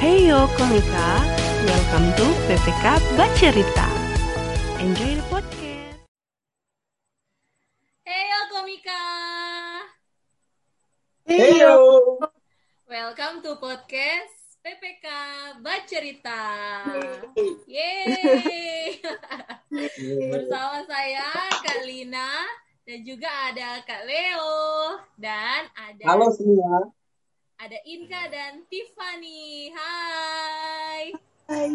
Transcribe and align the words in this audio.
Heyo 0.00 0.50
Komika, 0.58 1.06
welcome 1.68 2.08
to 2.18 2.26
PPK 2.50 2.84
Bacerita. 3.14 3.86
Enjoy 4.82 5.14
the 5.14 5.24
podcast. 5.30 6.02
Heyo 8.02 8.40
Komika, 8.50 9.02
Heyo. 11.30 11.74
welcome 12.90 13.38
to 13.46 13.54
podcast 13.62 14.34
PPK 14.66 15.06
Bacerita. 15.62 16.42
Yeay. 17.70 18.98
Bersama 20.34 20.82
saya 20.90 21.28
Kak 21.62 21.86
Lina 21.86 22.42
dan 22.82 22.98
juga 23.06 23.30
ada 23.48 23.78
Kak 23.86 24.02
Leo 24.04 24.56
dan 25.16 25.70
ada 25.78 26.02
Halo 26.02 26.28
semua. 26.34 26.90
Ada 27.64 27.80
Inka 27.88 28.28
dan 28.28 28.60
Tiffany. 28.68 29.72
Hai. 29.72 31.16
Hai, 31.48 31.68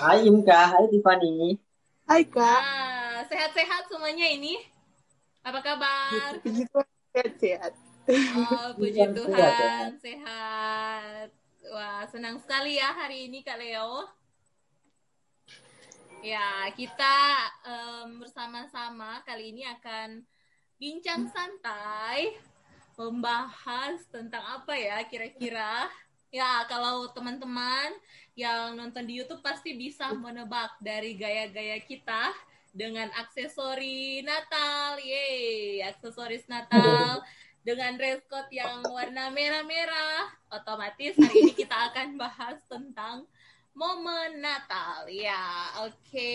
Hai 0.00 0.18
Imka, 0.24 0.60
hai 0.64 0.84
Tiffany. 0.88 1.60
hai 2.08 2.24
kak. 2.24 2.60
Ah, 2.64 3.20
sehat-sehat 3.28 3.84
semuanya 3.92 4.24
ini? 4.32 4.56
Apa 5.44 5.60
kabar? 5.60 6.40
Puji 6.40 6.64
Tuhan 6.72 6.88
sehat-sehat. 7.12 7.72
Oh, 8.32 8.68
puji 8.80 8.96
Tuhan, 8.96 9.12
Tuhan, 9.12 9.28
sehat, 9.28 9.92
ya. 9.92 10.00
sehat. 10.00 11.28
Wah, 11.68 12.02
senang 12.08 12.40
sekali 12.40 12.80
ya 12.80 12.96
hari 12.96 13.28
ini 13.28 13.44
Kak 13.44 13.60
Leo. 13.60 14.08
Ya, 16.24 16.72
kita 16.72 17.16
em, 17.68 18.24
bersama-sama 18.24 19.20
kali 19.28 19.52
ini 19.52 19.68
akan 19.68 20.24
bincang 20.80 21.28
santai, 21.28 22.40
membahas 22.94 24.02
tentang 24.10 24.42
apa 24.42 24.74
ya 24.74 25.02
kira-kira. 25.06 25.90
Ya, 26.34 26.66
kalau 26.66 27.14
teman-teman 27.14 27.94
yang 28.34 28.74
nonton 28.74 29.06
di 29.06 29.22
YouTube 29.22 29.38
pasti 29.38 29.78
bisa 29.78 30.10
menebak 30.10 30.74
dari 30.82 31.14
gaya-gaya 31.14 31.78
kita 31.78 32.34
dengan 32.74 33.06
aksesori 33.14 34.26
Natal. 34.26 34.98
Yeay, 34.98 35.86
aksesoris 35.86 36.42
Natal 36.50 37.22
dengan 37.62 37.96
dress 37.96 38.20
code 38.26 38.50
yang 38.50 38.82
warna 38.90 39.30
merah-merah. 39.30 40.26
Otomatis 40.50 41.14
hari 41.16 41.48
ini 41.48 41.52
kita 41.54 41.94
akan 41.94 42.18
bahas 42.18 42.58
tentang 42.66 43.30
momen 43.72 44.42
Natal. 44.42 45.06
Ya, 45.10 45.70
oke. 45.86 46.34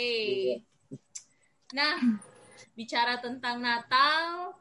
Nah, 1.76 2.20
bicara 2.74 3.22
tentang 3.22 3.62
Natal, 3.62 4.58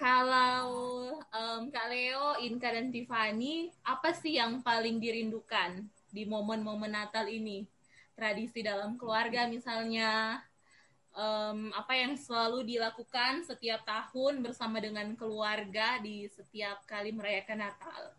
kalau 0.00 1.12
em, 1.28 1.68
Kak 1.68 1.86
Leo, 1.92 2.40
Inka, 2.40 2.72
dan 2.72 2.88
Tiffany, 2.88 3.68
apa 3.84 4.16
sih 4.16 4.40
yang 4.40 4.64
paling 4.64 4.96
dirindukan 4.96 5.84
di 6.08 6.24
momen-momen 6.24 6.88
Natal 6.88 7.28
ini? 7.28 7.68
Tradisi 8.16 8.64
dalam 8.64 8.96
keluarga 8.96 9.44
misalnya, 9.44 10.40
em, 11.12 11.68
apa 11.76 11.92
yang 12.00 12.16
selalu 12.16 12.64
dilakukan 12.64 13.44
setiap 13.44 13.84
tahun 13.84 14.40
bersama 14.40 14.80
dengan 14.80 15.12
keluarga 15.12 16.00
di 16.00 16.24
setiap 16.32 16.80
kali 16.88 17.12
merayakan 17.12 17.68
Natal. 17.68 18.16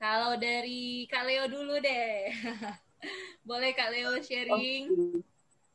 Kalau 0.00 0.40
dari 0.40 1.04
Kak 1.12 1.28
Leo 1.28 1.44
dulu 1.52 1.76
deh. 1.84 2.32
Boleh 3.48 3.76
Kak 3.76 3.92
Leo 3.92 4.16
sharing? 4.24 4.88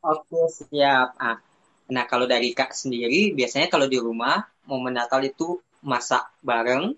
Oke, 0.02 0.40
siap. 0.50 1.14
Ah. 1.22 1.45
Nah, 1.86 2.04
kalau 2.10 2.26
dari 2.26 2.50
Kak 2.50 2.74
sendiri, 2.74 3.30
biasanya 3.30 3.70
kalau 3.70 3.86
di 3.86 3.98
rumah, 3.98 4.42
momen 4.66 4.94
Natal 4.94 5.22
itu 5.22 5.62
masak 5.86 6.26
bareng, 6.42 6.94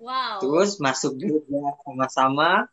Wow. 0.00 0.40
terus 0.40 0.80
masuk 0.80 1.18
gereja 1.20 1.76
sama-sama, 1.84 2.70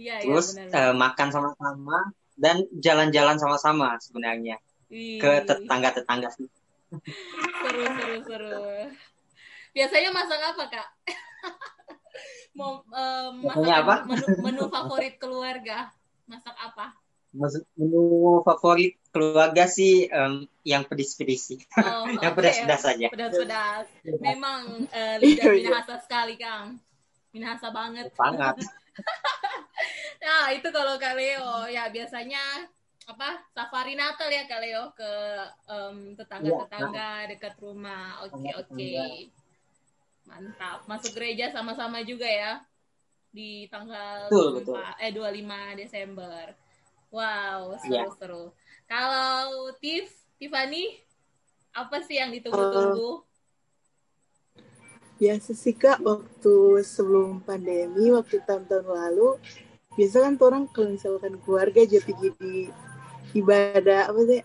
Iya, 0.00 0.18
iya, 0.18 0.22
terus 0.24 0.56
benar. 0.56 0.72
eh, 0.72 0.94
makan 0.96 1.28
sama-sama, 1.30 1.98
dan 2.40 2.64
jalan-jalan 2.72 3.36
sama-sama 3.36 4.00
sebenarnya 4.00 4.56
Wih, 4.88 5.20
ke 5.20 5.44
tetangga-tetangga. 5.44 6.32
Seru, 6.32 7.84
seru, 7.84 8.16
seru. 8.24 8.60
Biasanya 9.76 10.10
masak 10.10 10.40
apa, 10.42 10.64
Kak? 10.66 10.88
Mau 12.58 12.82
em, 12.90 13.34
Biasanya 13.46 13.76
masakan 13.76 13.84
apa? 13.84 13.94
Menu, 14.08 14.26
menu 14.42 14.62
favorit 14.72 15.14
keluarga. 15.20 15.92
Masak 16.26 16.56
apa? 16.58 16.96
Menu 17.30 18.42
favorit 18.42 18.98
keluarga 19.14 19.70
sih 19.70 20.10
em, 20.10 20.50
yang 20.66 20.82
pedis-pedis. 20.86 21.62
Oh, 21.78 22.06
yang 22.22 22.34
pedas-pedas 22.34 22.82
saja. 22.82 23.06
Pedas-pedas. 23.10 23.86
Memang 24.02 24.86
eh, 24.90 25.16
lidah 25.22 25.50
Iya, 25.50 25.52
iya. 25.54 25.68
Minahasa 25.70 25.96
sekali, 26.02 26.34
Kang. 26.34 26.78
Minahasa 27.30 27.68
banget. 27.70 28.10
Sangat. 28.14 28.58
Nah, 30.20 30.52
itu 30.52 30.68
kalau 30.68 31.00
Kak 31.00 31.16
Leo. 31.16 31.64
Ya, 31.72 31.88
biasanya 31.88 32.68
apa 33.08 33.40
safari 33.56 33.96
Natal 33.96 34.28
ya 34.28 34.44
Kak 34.44 34.60
Leo 34.60 34.92
ke 34.92 35.12
em, 35.64 36.12
tetangga-tetangga 36.12 37.32
dekat 37.32 37.56
rumah. 37.56 38.20
Oke, 38.28 38.52
oke. 38.52 38.68
Tetangga-tetangga. 38.68 39.08
Mantap. 40.28 40.78
Masuk 40.84 41.16
gereja 41.16 41.48
sama-sama 41.48 42.04
juga 42.04 42.28
ya 42.28 42.60
di 43.30 43.70
tanggal 43.70 44.28
Betul, 44.28 44.60
betul. 44.60 44.74
24 44.76 45.06
eh 45.06 45.10
25 45.16 45.80
Desember. 45.80 46.44
Wow, 47.10 47.74
Iya. 47.82 48.06
seru-seru. 48.06 48.44
Kalau 48.86 49.74
Tiff, 49.82 50.10
Tiffany, 50.38 51.02
apa 51.74 51.96
sih 52.06 52.16
yang 52.18 52.30
Eh, 52.30 52.38
ditunggu-tunggu? 52.38 53.26
Biasa 55.20 55.52
sih 55.52 55.76
kak 55.76 56.00
waktu 56.00 56.54
sebelum 56.80 57.44
pandemi, 57.44 58.08
waktu 58.08 58.40
tahun-tahun 58.48 58.86
lalu, 58.88 59.36
biasa 59.98 60.16
kan 60.24 60.32
tuh 60.40 60.46
orang 60.48 60.64
kalau 60.72 60.88
misalkan 60.96 61.34
keluarga 61.44 61.78
aja 61.84 61.98
pergi 62.00 62.28
di 62.40 62.54
ibadah 63.36 64.08
apa 64.08 64.20
sih 64.24 64.40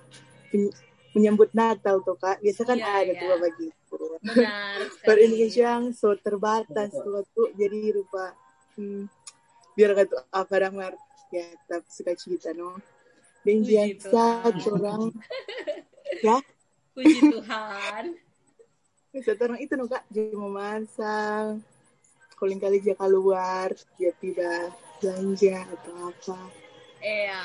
menyambut 1.16 1.50
Natal 1.56 2.04
tuh 2.04 2.20
kak. 2.20 2.44
Biasa 2.44 2.62
kan 2.68 2.76
Iya, 2.76 2.92
ada 2.92 3.14
iya. 3.16 3.20
tuh 3.24 3.30
apa 3.40 3.48
gitu. 3.56 3.96
Benar 4.20 4.80
Pada 5.08 5.16
sekali. 5.16 5.26
Indonesia 5.32 5.64
yang 5.64 5.86
so 5.96 6.12
terbatas 6.20 6.92
tuh 6.92 7.24
tuh 7.32 7.48
jadi 7.56 7.80
rupa 7.96 8.36
hmm, 8.76 9.08
biar 9.80 9.92
kata 9.96 10.28
apa 10.28 10.56
damar 10.60 10.92
ya 11.30 11.46
tetap 11.66 11.84
suka 11.88 12.14
cerita 12.14 12.52
no. 12.52 12.78
Dan 13.42 13.62
Puji 13.62 13.70
biasa 13.72 14.24
Tuhan. 14.52 14.74
orang 14.74 15.02
ya 16.26 16.38
Puji 16.92 17.20
Tuhan. 17.30 18.04
Satu 19.16 19.42
orang 19.48 19.60
itu 19.60 19.74
no 19.74 19.86
kak 19.86 20.04
jadi 20.10 20.34
memasak 20.34 21.62
calling 22.36 22.60
kali 22.60 22.84
dia 22.84 22.94
keluar 22.94 23.72
dia 23.96 24.12
tidak 24.18 24.76
belanja 25.00 25.64
atau 25.72 26.12
apa 26.12 26.40
Iya. 27.00 27.38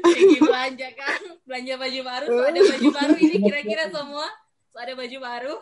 Pergi 0.00 0.38
belanja 0.40 0.88
kan, 0.96 1.20
belanja 1.44 1.74
baju 1.76 2.00
baru, 2.00 2.26
so 2.26 2.40
ada 2.40 2.60
baju 2.64 2.88
baru 2.88 3.14
ini 3.20 3.36
kira-kira 3.46 3.84
semua, 3.92 4.24
so 4.72 4.80
ada 4.80 4.96
baju 4.96 5.16
baru. 5.20 5.54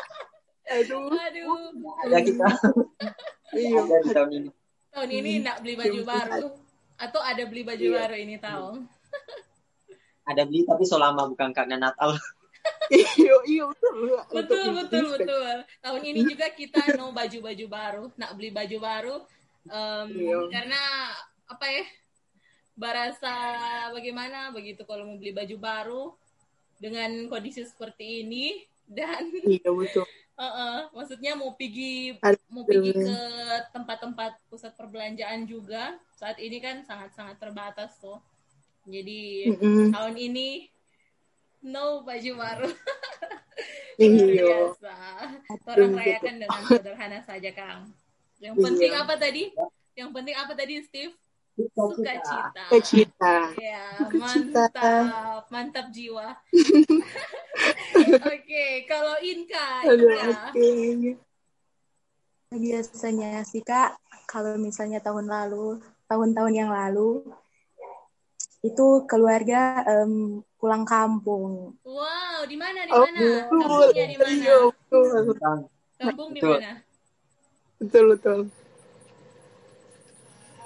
aduh 0.76 1.08
Aduh, 1.08 1.72
Ada 2.04 2.18
kita. 2.20 2.48
iya 3.56 3.80
Ada 3.80 4.22
di 4.28 4.50
tahun 4.90 5.08
ini. 5.08 5.18
ini 5.18 5.30
enggak 5.42 5.58
beli 5.62 5.74
baju 5.74 6.00
baru 6.02 6.46
atau 6.96 7.20
ada 7.22 7.42
beli 7.46 7.62
baju 7.62 7.86
Iya. 7.86 7.96
baru 7.96 8.16
ini 8.16 8.36
tahun. 8.36 8.74
Ada 10.30 10.46
beli 10.46 10.62
tapi 10.62 10.84
selama 10.86 11.26
bukan 11.26 11.50
karena 11.50 11.74
Natal. 11.74 12.14
iya 12.92 13.34
iya 13.48 13.64
betul 13.66 14.14
Betul, 14.30 14.64
betul, 14.78 15.04
betul. 15.10 15.56
Tahun 15.80 16.02
ini 16.04 16.20
juga 16.22 16.46
kita 16.52 16.78
no 17.00 17.10
baju-baju 17.10 17.66
baru, 17.66 18.04
nak 18.14 18.30
beli 18.38 18.50
baju 18.54 18.76
baru 18.78 19.16
Iya. 20.12 20.38
karena 20.52 20.80
apa 21.46 21.66
ya? 21.66 21.84
Barasa 22.78 23.34
bagaimana 23.90 24.54
begitu 24.54 24.86
kalau 24.86 25.04
mau 25.04 25.18
beli 25.18 25.34
baju 25.34 25.56
baru 25.58 26.02
dengan 26.78 27.28
kondisi 27.28 27.60
seperti 27.60 28.24
ini 28.24 28.64
dan 28.86 29.28
iya 29.44 29.68
betul 29.68 30.06
Heeh, 30.40 30.76
maksudnya 30.96 31.36
mau 31.36 31.52
pergi 31.52 32.16
mau 32.48 32.64
pergi 32.64 32.96
ke 32.96 33.18
tempat-tempat 33.76 34.40
pusat 34.48 34.72
perbelanjaan 34.72 35.44
juga 35.44 36.00
saat 36.16 36.40
ini 36.40 36.56
kan 36.64 36.80
sangat-sangat 36.80 37.36
terbatas 37.36 38.00
tuh. 38.00 38.16
Jadi 38.88 39.52
Mm-mm. 39.52 39.92
tahun 39.92 40.16
ini 40.16 40.72
no 41.68 42.00
baju 42.00 42.32
baru. 42.40 42.70
Iya 44.00 44.24
biasa. 44.32 44.96
Orang 45.68 45.92
rayakan 45.92 46.40
dengan 46.40 46.62
sederhana 46.64 47.20
saja, 47.20 47.52
Kang. 47.52 47.92
Yang 48.40 48.56
Iya. 48.56 48.64
penting 48.64 48.92
apa 48.96 49.14
tadi? 49.20 49.44
Yang 49.92 50.10
penting 50.16 50.36
apa 50.40 50.52
tadi, 50.56 50.74
Steve? 50.80 51.12
Sukacita. 51.68 52.64
Kecita 52.72 53.34
Ya, 53.60 53.84
Sukacita. 53.98 54.90
mantap, 55.04 55.42
mantap 55.52 55.86
jiwa. 55.92 56.26
Oke, 58.30 58.64
kalau 58.88 59.16
Inka, 59.20 59.66
aduh 59.84 60.10
Inka. 60.10 60.48
oke 60.50 60.68
Biasanya 62.50 63.46
sih 63.46 63.62
Kak, 63.62 63.94
kalau 64.26 64.58
misalnya 64.58 64.98
tahun 64.98 65.30
lalu, 65.30 65.78
tahun-tahun 66.10 66.54
yang 66.54 66.70
lalu, 66.74 67.22
itu 68.60 68.86
keluarga 69.06 69.86
em, 69.86 70.42
pulang 70.58 70.84
kampung. 70.84 71.78
Wow, 71.86 72.44
di 72.50 72.56
mana 72.58 72.84
di 72.84 72.92
oh 72.92 73.06
mana? 73.06 73.20
betul 73.22 73.50
Kampungnya 73.62 74.06
di 74.10 74.16
mana? 74.18 74.34
iya 74.34 74.56
Kampung 76.00 76.30
di 76.34 76.40
mana? 76.42 76.70
betul 77.80 78.04
betul 78.12 78.38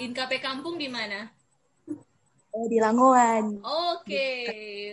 Inkape 0.03 0.43
kampung 0.43 0.75
di 0.75 0.91
mana? 0.91 1.31
Eh, 2.55 2.67
di 2.71 2.79
Langoan. 2.79 3.63
Oke, 3.63 4.31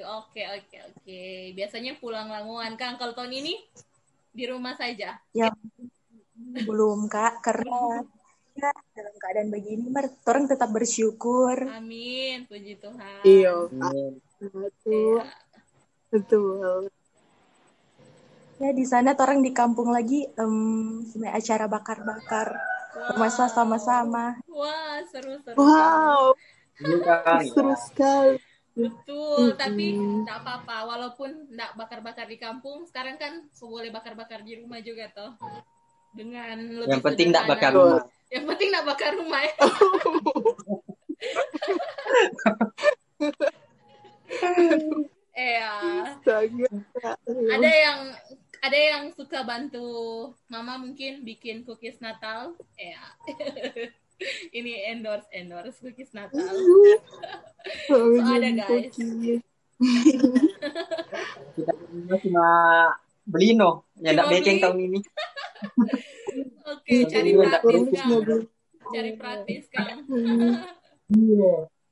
oke, 0.02 0.42
oke, 0.62 0.78
oke. 0.94 1.22
Biasanya 1.54 1.98
pulang 1.98 2.30
Lamongan, 2.30 2.74
Kang. 2.78 2.98
Kalau 2.98 3.14
tahun 3.14 3.34
ini 3.38 3.54
di 4.34 4.44
rumah 4.50 4.74
saja. 4.74 5.18
Ya 5.34 5.54
belum 6.52 7.08
kak 7.08 7.46
karena 7.46 8.04
ya 8.58 8.72
dalam 8.92 9.16
keadaan 9.16 9.50
begini 9.54 9.88
orang 10.28 10.46
tetap 10.50 10.70
bersyukur. 10.74 11.70
Amin, 11.72 12.50
puji 12.50 12.76
Tuhan. 12.82 13.24
Iya, 13.24 13.70
Amin. 13.70 14.20
betul. 14.42 15.22
Iya. 15.22 15.26
Betul. 16.12 16.92
Ya 18.62 18.70
di 18.76 18.86
sana 18.86 19.18
orang 19.18 19.42
di 19.42 19.56
kampung 19.56 19.90
lagi 19.90 20.28
em 20.38 20.54
sebenarnya 21.08 21.40
acara 21.40 21.66
bakar-bakar 21.66 22.71
bermasak 22.92 23.50
sama-sama. 23.52 24.36
Wah, 24.48 25.00
seru 25.12 25.36
seru. 25.44 25.56
Wow, 25.58 26.36
seru 27.48 27.74
sekali. 27.78 28.38
Betul, 28.72 29.60
tapi 29.60 30.00
Mm-mm. 30.00 30.24
tidak 30.24 30.48
apa-apa. 30.48 30.88
Walaupun 30.88 31.52
tidak 31.52 31.76
bakar-bakar 31.76 32.26
di 32.32 32.40
kampung, 32.40 32.88
sekarang 32.88 33.20
kan 33.20 33.44
boleh 33.60 33.92
bakar-bakar 33.92 34.48
di 34.48 34.56
rumah 34.64 34.80
juga 34.80 35.12
toh. 35.12 35.36
Dengan 36.16 36.56
lebih 36.80 36.92
Yang 36.92 37.04
penting 37.04 37.28
tidak 37.32 37.44
sederhana. 37.48 37.60
bakar 37.60 37.72
rumah. 37.76 38.02
Yang 38.32 38.46
penting 38.48 38.68
tidak 38.72 38.86
bakar 38.88 39.12
rumah 39.16 39.42
ya. 39.44 39.54
Sangat. 46.24 46.72
Ada 47.28 47.72
yang 47.72 48.00
ada 48.62 48.78
yang 48.78 49.10
suka 49.18 49.42
bantu 49.42 50.30
mama 50.46 50.78
mungkin 50.78 51.26
bikin 51.26 51.66
cookies 51.66 51.98
Natal. 51.98 52.54
Iya. 52.78 53.02
Ini 54.58 54.94
endorse 54.94 55.26
endorse 55.34 55.82
cookies 55.82 56.14
Natal. 56.14 56.46
So 57.86 58.18
ada, 58.18 58.50
guys. 58.58 58.98
Kita 61.54 61.74
cuma 62.26 62.50
beli 63.22 63.54
no. 63.54 63.86
Ya 64.02 64.18
beceng 64.18 64.58
beli. 64.58 64.66
tahun 64.66 64.78
ini. 64.82 65.00
Oke, 66.66 67.06
cari 67.06 67.38
Iya, 67.38 67.62
praktis 67.62 68.02
Kang. 68.02 68.42
Cari 68.90 69.12
praktis 69.14 69.66
Kang. 69.70 70.10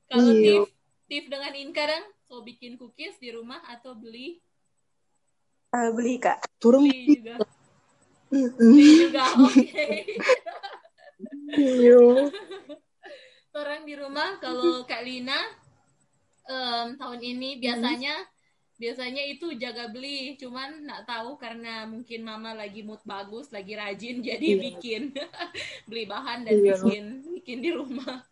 Kalau 0.09 0.31
Iya. 0.33 0.41
Tiff, 0.41 0.73
Tiff 1.05 1.25
dengan 1.29 1.53
Inka 1.53 1.85
dong, 1.85 2.05
so 2.25 2.41
bikin 2.41 2.81
cookies 2.81 3.21
di 3.21 3.29
rumah 3.29 3.61
atau 3.69 3.93
beli? 3.93 4.41
Eh, 5.69 5.89
beli 5.93 6.17
kak. 6.17 6.41
Turun 6.57 6.89
Beli 6.89 7.21
juga. 7.21 7.35
Beli 8.29 8.89
juga, 9.05 9.25
oke. 9.45 9.87
Iya. 11.53 12.01
Orang 13.53 13.81
di 13.85 13.93
rumah, 13.97 14.37
kalau 14.41 14.85
Kak 14.85 15.01
Lina, 15.03 15.37
em, 16.45 16.97
tahun 16.97 17.19
ini 17.21 17.57
biasanya 17.57 18.13
biasanya 18.79 19.19
itu 19.27 19.51
jaga 19.59 19.91
beli, 19.91 20.39
cuman 20.39 20.87
nggak 20.87 21.03
tahu 21.03 21.35
karena 21.35 21.83
mungkin 21.83 22.23
mama 22.23 22.55
lagi 22.55 22.79
mood 22.85 23.03
bagus, 23.03 23.51
lagi 23.51 23.75
rajin, 23.75 24.23
jadi 24.29 24.55
Iya. 24.55 24.61
bikin 24.73 25.01
beli 25.89 26.05
bahan 26.07 26.47
dan 26.47 26.53
Iya. 26.55 26.79
bikin 26.81 27.03
bikin 27.41 27.57
di 27.61 27.69
rumah. 27.75 28.23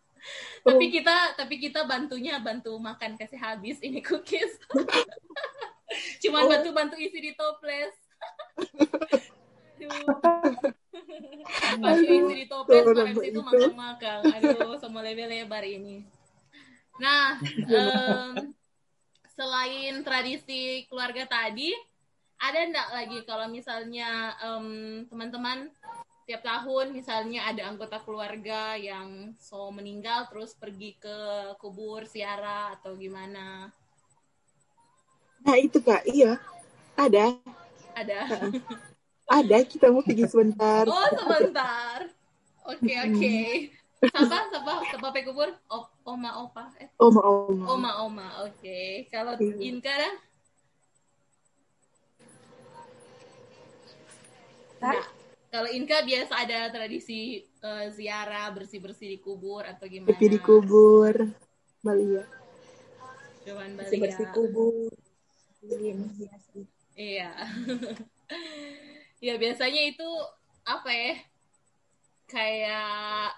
Tapi 0.63 0.85
kita 0.91 1.37
tapi 1.39 1.55
kita 1.59 1.83
bantunya 1.87 2.39
bantu 2.39 2.75
makan 2.79 3.15
kasih 3.15 3.39
habis 3.39 3.77
ini 3.83 3.99
cookies. 4.03 4.55
Cuman 6.23 6.41
Oh. 6.45 6.49
bantu-bantu 6.49 6.95
isi 6.97 7.19
di 7.19 7.31
toples. 7.33 7.93
Aduh. 9.77 10.05
Bantu 11.77 12.11
isi 12.11 12.33
di 12.33 12.45
toples, 12.49 12.83
situ 12.83 13.13
begitu. 13.13 13.39
makan-makan. 13.41 14.19
Aduh, 14.37 14.77
sama 14.81 14.99
lebar-lebar 15.05 15.63
ini. 15.63 16.03
Nah, 16.97 17.37
em, 17.69 18.51
selain 19.31 20.01
tradisi 20.01 20.89
keluarga 20.89 21.29
tadi, 21.29 21.69
ada 22.37 22.59
enggak 22.65 22.89
lagi 22.93 23.17
kalau 23.25 23.45
misalnya 23.49 24.33
em, 24.41 24.67
teman-teman 25.05 25.69
tiap 26.27 26.43
tahun 26.43 26.91
misalnya 26.91 27.47
ada 27.47 27.71
anggota 27.71 28.03
keluarga 28.03 28.75
yang 28.75 29.31
so 29.39 29.71
meninggal 29.71 30.27
terus 30.27 30.51
pergi 30.59 30.99
ke 30.99 31.17
kubur 31.61 32.03
siara 32.03 32.75
atau 32.75 32.97
gimana? 32.99 33.71
Nah 35.47 35.55
itu 35.55 35.79
kak, 35.79 36.03
iya. 36.11 36.35
Ada, 36.99 37.39
Ada. 37.95 38.19
ada. 39.31 39.57
Kita 39.63 39.87
mau 39.95 40.03
pergi 40.03 40.27
sebentar. 40.27 40.83
Oh, 40.83 41.07
sebentar. 41.15 42.03
Oke, 42.67 42.91
oke. 42.91 43.35
Siapa? 44.11 44.37
Siapa? 44.51 44.73
Siapa 44.91 45.07
pe 45.15 45.23
kubur? 45.23 45.47
O- 45.71 45.87
oma, 46.03 46.43
opa. 46.43 46.67
Eh, 46.83 46.91
Oma, 46.99 47.21
oma. 47.23 47.63
oma, 47.71 47.91
oma. 48.03 48.27
Oke. 48.43 49.07
Kalau 49.07 49.39
Iya. 49.39 49.55
Inka 49.71 49.93
dah? 49.95 50.13
Nah, 54.83 54.99
kalau 55.47 55.69
Inka 55.71 56.03
biasa 56.03 56.33
ada 56.43 56.67
tradisi 56.75 57.47
eh, 57.47 57.85
ziarah 57.95 58.51
bersih-bersih 58.51 59.15
di 59.15 59.17
kubur 59.23 59.63
atau 59.63 59.87
gimana? 59.87 60.11
Pergi 60.11 60.27
di 60.27 60.39
kubur. 60.43 61.15
Bali 61.79 62.19
ya. 62.19 62.25
Cuman 63.47 63.79
Bali 63.79 63.79
Bersih 63.79 63.99
bersih 64.03 64.25
ya. 64.27 64.33
kubur. 64.35 64.91
Ini 65.67 65.91
biasa. 66.15 66.49
Iya. 66.97 67.31
ya 69.19 69.33
biasanya 69.35 69.81
itu 69.85 70.09
apa 70.63 70.89
ya? 70.89 71.13
Kayak 72.27 73.37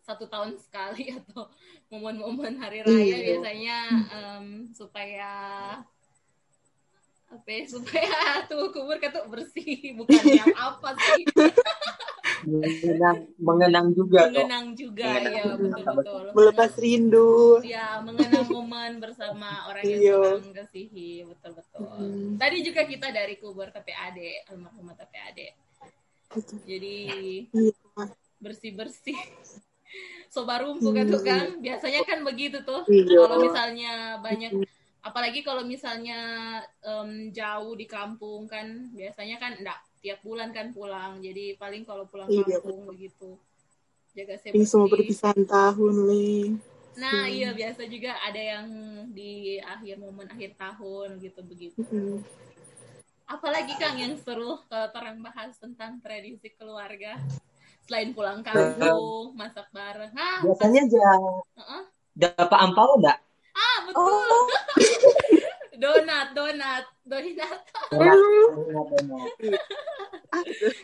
satu 0.00 0.26
tahun 0.26 0.56
sekali 0.58 1.12
atau 1.18 1.48
momen-momen 1.88 2.56
hari 2.56 2.82
raya 2.82 2.98
Iya. 3.02 3.18
biasanya 3.34 3.76
em, 4.10 4.46
supaya 4.72 5.32
apa 7.30 7.46
ya, 7.46 7.62
supaya 7.64 8.10
tuh 8.50 8.74
kubur 8.74 8.98
ketuk 8.98 9.30
bersih 9.30 9.94
bukan 9.94 10.18
yang 10.26 10.50
apa 10.50 10.98
sih 10.98 11.22
Mengenang, 12.50 13.18
mengenang 13.38 13.86
juga 13.90 14.20
toh. 14.22 14.34
mengenang 14.34 14.66
juga 14.72 15.04
Mengenang 15.06 15.32
ya 15.32 15.42
juga. 15.44 15.64
betul-betul 15.70 16.22
Melepas 16.32 16.70
rindu. 16.76 17.30
ya 17.62 17.86
mengenang 18.00 18.46
momen 18.48 18.90
bersama 18.98 19.48
orang 19.66 19.84
yang 19.84 20.00
Iya. 20.00 20.20
sedang 20.36 20.54
kasihi 20.56 21.10
betul-betul 21.24 21.86
Hmm. 21.86 22.34
tadi 22.36 22.56
juga 22.60 22.82
kita 22.84 23.08
dari 23.08 23.34
kubur 23.36 23.68
TPAD 23.68 24.18
almarhumah 24.48 24.94
TPAD 24.94 25.38
jadi 26.64 26.96
Iya. 27.48 28.04
bersih 28.38 28.72
bersih 28.72 29.18
sobarumpu 30.28 30.90
kan 30.90 31.06
tuh 31.06 31.20
kan 31.20 31.58
biasanya 31.58 32.00
kan 32.02 32.22
begitu 32.22 32.62
tuh 32.62 32.86
Iya. 32.86 33.18
kalau 33.20 33.36
misalnya 33.40 33.92
banyak 34.18 34.52
apalagi 35.00 35.40
kalau 35.40 35.64
misalnya 35.64 36.18
em, 36.80 37.30
jauh 37.30 37.72
di 37.72 37.84
kampung 37.84 38.44
kan 38.44 38.66
biasanya 38.92 39.36
kan 39.36 39.56
enggak 39.56 39.80
tiap 40.00 40.20
bulan 40.24 40.48
kan 40.50 40.72
pulang 40.72 41.20
jadi 41.20 41.54
paling 41.56 41.84
kalau 41.84 42.08
pulang 42.08 42.28
Iya. 42.28 42.58
kampung 42.60 42.88
begitu 42.88 43.36
jaga 44.10 44.34
Ini 44.42 44.66
semua 44.66 44.90
perpisahan 44.90 45.46
tahun, 45.46 45.94
Le. 46.10 46.58
nah 46.98 47.30
iya 47.30 47.54
biasa 47.54 47.86
juga 47.86 48.18
ada 48.18 48.36
yang 48.36 48.66
di 49.14 49.56
akhir 49.62 50.02
momen 50.02 50.26
akhir 50.26 50.58
tahun 50.58 51.22
gitu 51.22 51.40
begitu 51.46 51.80
Mm. 51.86 52.18
apalagi 53.24 53.78
kang 53.78 53.94
yang 53.94 54.18
seru 54.18 54.58
kalau 54.66 54.90
terang 54.90 55.22
bahas 55.22 55.54
tentang 55.62 56.02
tradisi 56.02 56.50
keluarga 56.58 57.14
selain 57.86 58.10
pulang 58.10 58.42
kampung 58.42 59.38
masak 59.38 59.70
bareng 59.70 60.10
ah 60.18 60.42
Biasanya 60.42 60.82
jangan 60.90 61.34
Heeh. 61.56 61.82
dapat 62.18 62.58
ampau 62.58 62.98
enggak? 62.98 63.18
ah 63.54 63.78
betul 63.86 64.02
Oh, 64.02 64.44
donat 65.80 66.36
donat 66.36 66.84
donat 67.08 67.60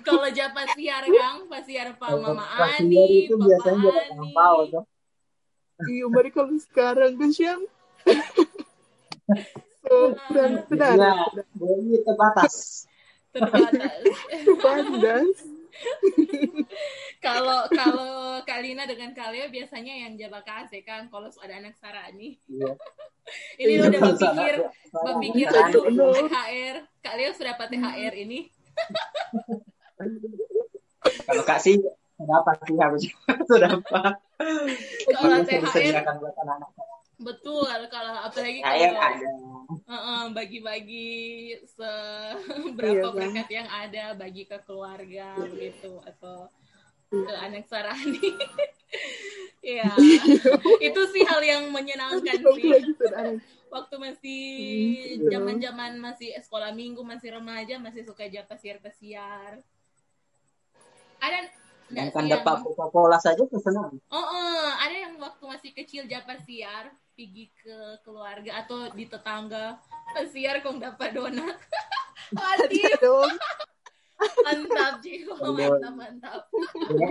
kalau 0.00 0.28
ja 0.32 0.50
pasiar 0.56 1.04
kang 1.04 1.46
pasiar 1.52 1.92
pa 2.00 2.16
mama 2.16 2.44
Ani 2.80 3.28
itu 3.28 3.36
papa 3.36 3.46
biasanya 3.46 3.92
ampau 4.16 4.58
toh. 4.72 4.84
Iya, 5.84 6.08
mari 6.08 6.32
kalau 6.32 6.56
sekarang 6.56 7.20
kan 7.20 7.30
siang. 7.36 7.60
so, 9.84 10.16
kurang 10.32 10.64
benar. 10.72 10.96
Iya, 11.60 11.98
terbatas. 12.00 12.88
terbatas 13.28 13.92
Pandas. 14.64 15.55
kalau 17.26 17.66
kalau 17.68 18.12
Kalina 18.42 18.84
dengan 18.84 19.12
Kalia 19.12 19.48
biasanya 19.48 19.94
yang 20.06 20.12
jaga 20.16 20.40
kasih 20.42 20.82
kan 20.82 21.08
kalau 21.08 21.28
ada 21.28 21.54
anak 21.56 21.74
Sarani 21.76 22.38
Iya. 22.46 22.70
ini 23.60 23.72
Iya, 23.76 23.90
udah 23.90 24.00
berpikir 24.00 24.54
berpikir 24.92 25.46
Iya, 25.50 25.64
dulu 25.74 25.90
betul. 25.90 26.28
THR 26.30 26.76
Kalia 27.02 27.28
sudah 27.34 27.48
dapat 27.54 27.68
THR 27.74 28.14
ini 28.16 28.38
Kalau 31.26 31.42
Kak 31.42 31.58
sih 31.58 31.76
dapat 32.16 32.56
sih 32.64 32.76
harusnya 32.76 33.12
sudah 33.50 33.68
dapat. 33.76 34.14
kalau 35.12 35.38
THR 35.44 35.94
buat 36.16 36.34
anak-anak. 36.38 36.70
Betul 37.16 37.64
kalau 37.88 38.14
apalagi 38.22 38.60
kalau 38.60 38.76
ada. 38.92 39.30
Heeh, 39.86 40.22
bagi-bagi 40.30 41.10
se- 41.66 42.38
Iya, 42.76 43.02
berkat 43.10 43.48
yang 43.48 43.66
ada 43.66 44.14
bagi 44.14 44.44
ke 44.44 44.58
keluarga 44.62 45.34
begitu 45.46 45.98
atau 46.02 46.46
ke 47.08 47.32
anak 47.38 47.66
Sarani. 47.66 48.20
ya 49.66 49.90
itu 50.86 51.00
sih 51.10 51.22
hal 51.26 51.42
yang 51.42 51.62
menyenangkan 51.70 52.38
sih. 52.54 52.70
waktu 53.74 53.94
masih 53.98 54.44
Hmm, 55.18 55.26
zaman 55.26 55.56
zaman 55.58 55.92
masih 55.98 56.30
sekolah 56.38 56.70
minggu 56.70 57.02
masih 57.02 57.34
remaja 57.34 57.74
masih 57.82 58.06
suka 58.06 58.22
aja 58.30 58.46
pesiar 58.46 58.78
pesiar 58.78 59.58
ada 61.18 61.38
sih 61.50 61.58
dapat 62.30 62.30
yang- 62.30 62.62
Coca-Cola 62.62 63.18
saja 63.18 63.42
tuh 63.46 63.58
senang. 63.62 63.94
Oh, 64.10 64.26
eh, 64.34 64.70
ada 64.86 64.96
yang 65.06 65.14
waktu 65.18 65.44
masih 65.46 65.65
kecil 65.76 66.08
japa 66.08 66.40
siar 66.40 66.88
pergi 67.12 67.52
ke 67.52 68.00
keluarga 68.00 68.64
atau 68.64 68.88
di 68.96 69.04
tetangga 69.04 69.76
pesiar 70.16 70.64
kok 70.64 70.80
dapat 70.80 71.12
donat. 71.12 71.56
Mati, 72.36 72.80
Dong. 72.98 73.32
mantap 74.40 75.04
Jiho, 75.04 75.36
mantap 75.36 75.92
mantap. 75.92 76.40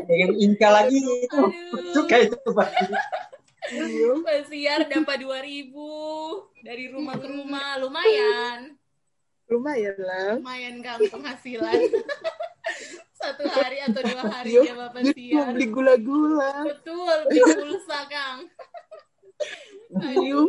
Dengan, 0.09 0.31
Inka 0.41 0.69
lagi 0.73 0.97
itu. 0.97 1.41
Suka 1.93 2.25
itu. 2.25 2.37
Iya. 3.69 4.09
Pesiar 4.25 4.89
dapat 4.89 5.17
2000 5.21 6.65
dari 6.65 6.89
rumah 6.89 7.15
ke 7.21 7.27
rumah, 7.29 7.77
lumayan. 7.77 8.73
Lumayan 9.45 9.97
lah. 10.01 10.41
Lumayan 10.41 10.81
kan 10.81 10.99
penghasilan. 11.05 11.81
Satu 13.25 13.43
hari 13.49 13.77
atau 13.81 14.01
dua 14.01 14.23
hari 14.23 14.49
Iya. 14.51 14.61
dia 14.61 14.75
bapak 14.77 15.01
Jadi 15.01 15.23
mau 15.25 15.41
siar. 15.41 15.47
beli 15.51 15.67
gula-gula. 15.67 16.51
Betul, 16.63 17.17
beli 17.25 17.41
pulsa, 17.41 17.99
Kang. 18.05 18.39
Aduh. 19.95 20.47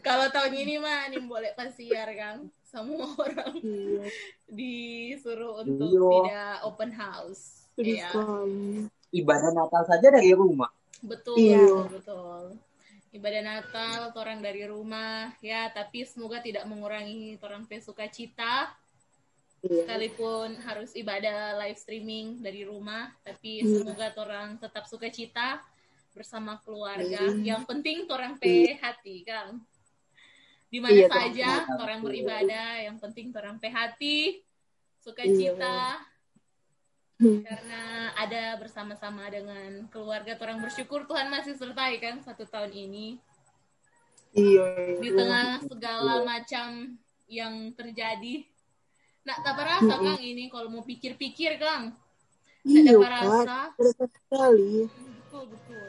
Kalau 0.00 0.26
tahun 0.26 0.52
ini 0.56 0.74
mah 0.80 1.06
nih 1.06 1.22
boleh 1.22 1.52
pasiar, 1.52 2.08
Kang. 2.12 2.48
Semua 2.64 3.06
orang 3.14 3.54
Iya. 3.60 4.04
disuruh 4.48 5.62
untuk 5.62 5.86
Iya. 5.86 6.08
tidak 6.10 6.54
open 6.64 6.90
house. 6.90 7.68
Iya. 7.76 8.10
Ibadah 9.10 9.50
Natal 9.52 9.82
saja 9.84 10.08
dari 10.10 10.32
rumah. 10.32 10.70
betul, 11.00 11.36
Iya. 11.36 11.60
betul, 11.60 11.86
betul. 11.92 12.44
Ibadah 13.14 13.42
Natal, 13.44 14.00
orang 14.16 14.40
dari 14.40 14.64
rumah, 14.64 15.30
ya. 15.38 15.68
Tapi 15.68 16.02
semoga 16.02 16.40
tidak 16.40 16.64
mengurangi 16.64 17.38
orang 17.38 17.62
teh 17.68 17.78
sukacita. 17.78 18.72
Iya. 19.64 19.88
sekalipun 19.88 20.60
harus 20.60 20.92
ibadah 20.92 21.56
live 21.64 21.80
streaming 21.80 22.36
dari 22.44 22.68
rumah 22.68 23.08
tapi 23.24 23.64
Iya. 23.64 23.80
semoga 23.80 24.12
orang 24.20 24.60
tetap 24.60 24.84
sukacita 24.84 25.64
bersama 26.12 26.60
keluarga 26.60 27.32
Iya. 27.32 27.56
yang 27.56 27.62
penting 27.64 28.04
orang 28.12 28.36
pe 28.36 28.76
hati 28.76 29.24
kang 29.24 29.64
di 30.68 30.84
mana 30.84 31.00
Iya, 31.00 31.08
saja 31.08 31.50
orang 31.80 32.04
beribadah 32.04 32.84
yang 32.84 33.00
penting 33.00 33.32
orang 33.32 33.56
pe 33.56 33.72
hati 33.72 34.44
sukacita 35.00 36.04
Hmm. 37.14 37.46
karena 37.46 38.10
ada 38.18 38.58
bersama-sama 38.58 39.30
dengan 39.30 39.86
keluarga 39.88 40.34
orang 40.34 40.58
bersyukur 40.58 41.06
Tuhan 41.06 41.30
masih 41.30 41.54
sertai 41.54 42.02
kan 42.02 42.18
satu 42.20 42.42
tahun 42.44 42.74
ini 42.74 43.16
Iya. 44.34 44.98
di 44.98 45.08
tengah 45.14 45.62
segala 45.62 46.26
macam 46.26 46.98
yang 47.30 47.70
terjadi. 47.72 48.42
Nah, 49.24 49.36
tak 49.40 49.54
berasa 49.56 49.88
Mm-mm. 49.88 50.04
Kang 50.04 50.20
ini 50.20 50.44
kalau 50.52 50.68
mau 50.68 50.84
pikir-pikir 50.84 51.56
Kang. 51.56 51.96
Iya, 52.60 52.80
Tidak 52.80 52.92
Kak. 52.92 53.02
berasa. 53.08 53.56
Berasa 53.72 54.04
sekali. 54.04 54.72
Betul, 54.88 55.44
betul. 55.48 55.88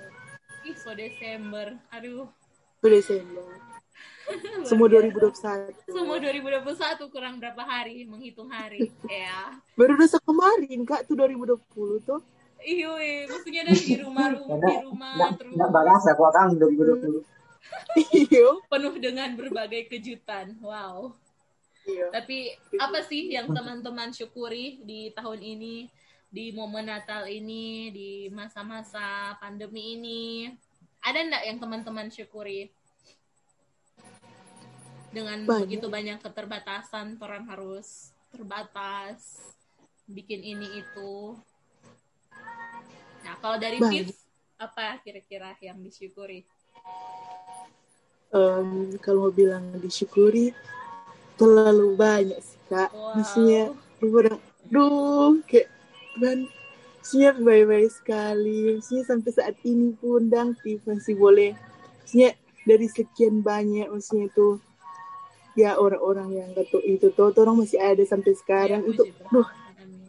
Ih, 0.65 0.75
so 0.80 0.92
Desember. 0.96 1.68
Aduh. 1.92 2.27
Itu 2.80 2.88
Desember. 2.88 3.48
Semua 4.70 4.88
biasa. 4.88 5.51
2021. 5.84 5.92
Semua 5.92 6.18
2021 6.18 7.13
kurang 7.13 7.34
berapa 7.44 7.62
hari 7.62 8.08
menghitung 8.08 8.48
hari. 8.48 8.88
ya. 9.12 9.60
Baru 9.75 10.00
dosa 10.00 10.18
kemarin, 10.24 10.88
Kak. 10.88 11.04
Tuh 11.06 11.20
2020 11.20 12.08
tuh. 12.08 12.24
Iyo, 12.65 12.98
eh, 12.98 13.27
maksudnya 13.30 13.68
dari 13.68 13.77
di 13.77 13.96
rumah 14.00 14.32
rumah 14.39 14.58
di 14.58 14.75
rumah 14.82 15.12
Nggak, 15.13 15.32
terus 15.38 15.54
nggak 15.54 15.72
berasa 15.75 16.10
kok 16.15 16.32
Kang 16.34 16.50
2020. 16.56 17.36
Iya. 18.15 18.48
penuh 18.72 18.96
dengan 18.96 19.30
berbagai 19.36 19.92
kejutan. 19.92 20.56
Wow. 20.63 21.13
Iya. 21.86 22.10
Tapi 22.10 22.58
apa 22.82 23.00
sih 23.06 23.30
yang 23.30 23.54
teman-teman 23.54 24.10
syukuri 24.10 24.82
di 24.82 25.13
tahun 25.13 25.38
ini, 25.38 25.86
di 26.34 26.50
momen 26.51 26.89
Natal 26.89 27.30
ini, 27.30 27.94
di 27.94 28.10
masa-masa 28.34 29.38
pandemi 29.38 29.94
ini? 29.98 30.50
Ada 31.06 31.20
enggak 31.22 31.44
yang 31.46 31.58
teman-teman 31.62 32.10
syukuri? 32.10 32.74
Dengan 35.13 35.46
Banyak. 35.48 35.70
begitu 35.70 35.88
banyak 35.88 36.20
keterbatasan, 36.20 37.15
orang 37.22 37.48
harus 37.48 38.12
terbatas, 38.34 39.39
bikin 40.10 40.44
ini 40.44 40.84
itu. 40.84 41.39
Nah, 43.24 43.38
kalau 43.39 43.56
dari 43.56 43.80
Banyak. 43.80 44.12
tips, 44.12 44.18
apa 44.60 45.00
kira-kira 45.06 45.56
yang 45.63 45.80
disyukuri? 45.80 46.44
Em, 48.36 49.00
kalau 49.00 49.30
mau 49.30 49.34
bilang 49.34 49.63
disyukuri, 49.80 50.51
terlalu 51.36 51.96
banyak 51.96 52.39
sih, 52.39 52.60
Kak. 52.68 52.89
Wow. 52.92 53.20
Maksudnya, 53.20 53.63
orang, 54.01 54.39
duh, 54.72 55.39
kayak, 55.48 55.68
Tuhan, 56.15 56.39
maksudnya 57.00 57.32
baik-baik 57.36 57.92
sekali. 57.92 58.80
Maksudnya 58.80 59.04
sampai 59.04 59.32
saat 59.36 59.56
ini 59.68 59.96
pun, 59.96 60.32
Tif 60.63 60.82
masih 60.88 61.15
boleh. 61.20 61.51
Maksudnya, 62.04 62.36
dari 62.65 62.88
sekian 62.89 63.44
banyak, 63.46 63.88
maksudnya 63.92 64.32
itu, 64.32 64.58
ya 65.56 65.77
orang-orang 65.80 66.30
yang 66.36 66.50
tahu 66.56 66.82
itu 66.84 67.12
tuh, 67.13 67.32
orang 67.36 67.63
masih 67.63 67.80
ada 67.80 68.04
sampai 68.04 68.34
sekarang. 68.36 68.82
Ya, 68.88 68.92
itu, 68.92 69.04
duh, 69.32 69.48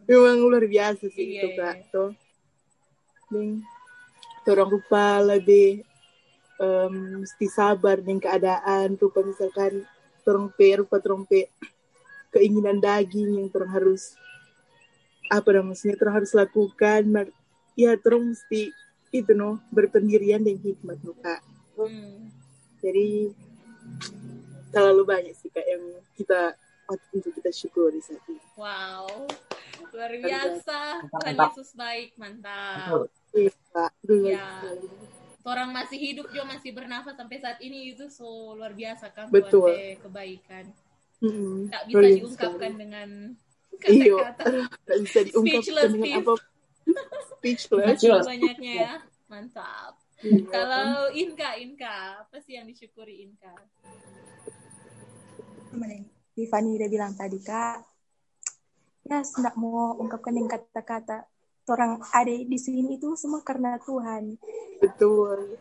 memang 0.07 0.39
luar 0.47 0.65
biasa 0.65 1.11
sih 1.11 1.37
Iya, 1.37 1.43
itu, 1.43 1.49
iya. 1.53 1.59
Kak. 1.59 1.77
Tuh. 1.91 2.11
Dan, 3.27 3.67
orang 4.47 4.71
lupa 4.71 5.19
lebih 5.19 5.83
em, 6.63 7.27
mesti 7.27 7.47
sabar 7.51 7.99
dengan 7.99 8.23
keadaan 8.23 8.95
tuh 8.95 9.11
kalau 9.11 9.35
trompe 10.27 10.67
rupa 10.75 10.99
trompe 10.99 11.47
keinginan 12.29 12.83
daging 12.83 13.39
yang 13.39 13.49
terang 13.49 13.71
harus 13.71 14.19
apa 15.27 15.49
namanya 15.55 15.95
terang 15.95 16.19
harus 16.19 16.35
lakukan 16.35 17.03
ya 17.73 17.95
terang 17.95 18.35
mesti 18.35 18.75
itu 19.11 19.31
no 19.33 19.63
berpendirian 19.71 20.43
dan 20.43 20.59
hikmat 20.59 20.99
no 21.01 21.15
kak 21.23 21.41
Hmm. 21.77 22.33
jadi 22.81 23.29
terlalu 24.73 25.03
banyak 25.05 25.35
sih 25.37 25.53
kak 25.53 25.63
yang 25.63 25.85
kita 26.17 26.57
patut 26.85 27.11
untuk 27.13 27.33
kita 27.37 27.53
syukuri 27.53 28.01
saat 28.01 28.25
ini 28.27 28.41
Wow, 28.57 29.29
luar 29.93 30.13
biasa. 30.17 31.05
Tuhan. 31.05 31.37
Yesus 31.37 31.77
baik, 31.77 32.17
mantap. 32.17 32.89
Betul. 32.89 33.05
iya 33.37 34.41
Ya. 34.41 34.49
Orang 35.47 35.71
masih 35.71 35.95
hidup 35.95 36.27
juga 36.35 36.43
masih 36.59 36.75
bernafas 36.75 37.15
sampai 37.15 37.39
saat 37.39 37.63
ini 37.63 37.95
itu 37.95 38.11
so 38.11 38.59
luar 38.59 38.75
biasa 38.75 39.15
kan 39.15 39.31
Betul. 39.31 39.71
Kebaikan. 40.03 40.75
Mm-mm. 41.23 41.71
Tak 41.71 41.83
bisa 41.87 41.97
biasa 42.03 42.19
diungkapkan 42.19 42.71
sekali. 42.75 42.83
dengan 42.83 43.09
kata-kata. 43.79 44.45
tak 44.91 44.99
bisa 45.07 45.19
diungkapkan 45.31 45.63
Speechless, 45.63 45.93
dengan 45.95 46.19
apa 46.19 46.33
speechless 47.31 47.99
Saking 48.03 48.27
banyaknya 48.27 48.73
ya. 48.75 48.95
Mantap. 49.31 49.93
Iya. 50.23 50.49
Kalau 50.49 51.13
Inka, 51.13 51.51
Inka, 51.61 51.97
apa 52.27 52.37
sih 52.43 52.59
yang 52.59 52.67
disyukuri 52.67 53.27
Inka? 53.31 53.55
Tiffany 56.37 56.77
udah 56.77 56.89
bilang 56.93 57.13
tadi 57.17 57.41
kak 57.41 57.81
ya 59.09 59.25
tidak 59.25 59.55
mau 59.57 59.97
ungkapkan 59.97 60.37
dengan 60.37 60.61
kata-kata 60.61 61.25
orang 61.67 61.99
ada 62.15 62.31
di 62.31 62.59
sini 62.59 62.97
itu 62.97 63.15
semua 63.19 63.43
karena 63.43 63.79
Tuhan 63.83 64.39
betul 64.79 65.59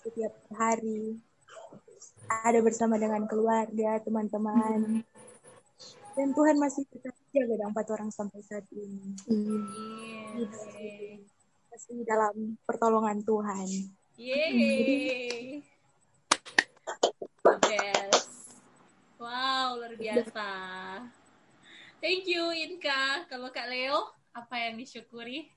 setiap 0.00 0.34
hari 0.54 1.18
ada 2.26 2.58
bersama 2.60 3.00
dengan 3.00 3.24
keluarga 3.26 4.02
teman-teman 4.02 5.02
dan 6.16 6.28
Tuhan 6.32 6.56
masih 6.56 6.88
tetap 6.88 7.12
jaga 7.28 7.68
empat 7.68 7.86
orang 7.92 8.08
sampai 8.08 8.40
saat 8.40 8.64
ini. 8.72 9.12
Yes. 10.40 11.20
masih 11.68 12.08
dalam 12.08 12.56
pertolongan 12.64 13.20
Tuhan 13.20 13.68
Yeay. 14.16 15.60
Best. 17.44 18.56
Wow, 19.20 19.76
luar 19.76 19.92
biasa. 19.92 20.48
Thank 22.00 22.24
you, 22.24 22.48
Inka. 22.48 23.28
Kalau 23.28 23.52
Kak 23.52 23.68
Leo, 23.68 24.15
apa 24.36 24.54
yang 24.60 24.76
disyukuri? 24.76 25.48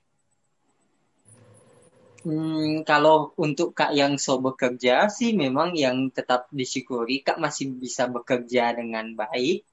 Hmm, 2.20 2.84
kalau 2.84 3.32
untuk 3.40 3.72
Kak 3.72 3.96
yang 3.96 4.20
so 4.20 4.40
bekerja 4.40 5.08
sih 5.08 5.32
memang 5.32 5.72
yang 5.72 6.12
tetap 6.12 6.52
disyukuri 6.52 7.24
Kak 7.24 7.40
masih 7.40 7.72
bisa 7.76 8.08
bekerja 8.08 8.76
dengan 8.76 9.12
baik. 9.16 9.64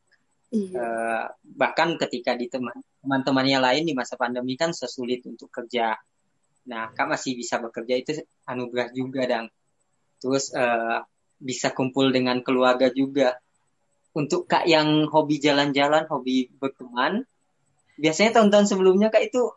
iya 0.51 0.79
Eh, 0.79 1.23
bahkan 1.43 1.99
ketika 1.99 2.39
di 2.39 2.47
teman 2.47 2.75
teman-temannya 3.03 3.59
lain 3.59 3.83
di 3.83 3.93
masa 3.95 4.15
pandemi 4.15 4.55
kan 4.55 4.71
sesulit 4.71 5.23
untuk 5.27 5.51
kerja. 5.51 5.99
Nah, 6.71 6.91
Kak 6.91 7.07
masih 7.07 7.35
bisa 7.35 7.59
bekerja 7.59 7.95
itu 7.99 8.11
anugerah 8.47 8.91
juga 8.95 9.27
dang. 9.27 9.47
Terus 10.23 10.51
eh, 10.55 10.99
bisa 11.39 11.75
kumpul 11.75 12.15
dengan 12.15 12.39
keluarga 12.43 12.87
juga. 12.91 13.35
Untuk 14.15 14.47
Kak 14.47 14.67
yang 14.67 15.11
hobi 15.11 15.35
jalan-jalan, 15.43 16.07
hobi 16.07 16.47
berteman, 16.55 17.27
biasanya 17.97 18.31
tahun-tahun 18.37 18.65
sebelumnya 18.69 19.09
Kak 19.09 19.23
itu 19.27 19.51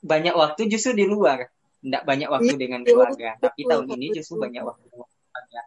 banyak 0.00 0.32
waktu 0.32 0.68
justru 0.68 0.96
di 0.96 1.04
luar. 1.04 1.48
tidak 1.80 2.04
banyak 2.04 2.28
waktu 2.28 2.60
dengan 2.60 2.84
Iya, 2.84 2.92
keluarga. 2.92 3.28
Tapi 3.40 3.60
betul, 3.64 3.70
tahun 3.72 3.86
ini 3.96 4.06
justru 4.12 4.34
betul. 4.36 4.44
banyak 4.44 4.62
waktu 4.68 4.84
dengan 4.92 5.08
keluarga. 5.16 5.60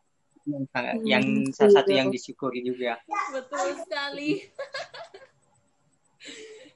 Yang, 0.44 0.64
Hmm, 0.94 1.08
yang 1.10 1.26
salah 1.56 1.74
satu 1.82 1.92
yang 1.96 2.08
disyukuri 2.14 2.60
juga. 2.62 3.02
Betul 3.34 3.68
sekali. 3.82 4.30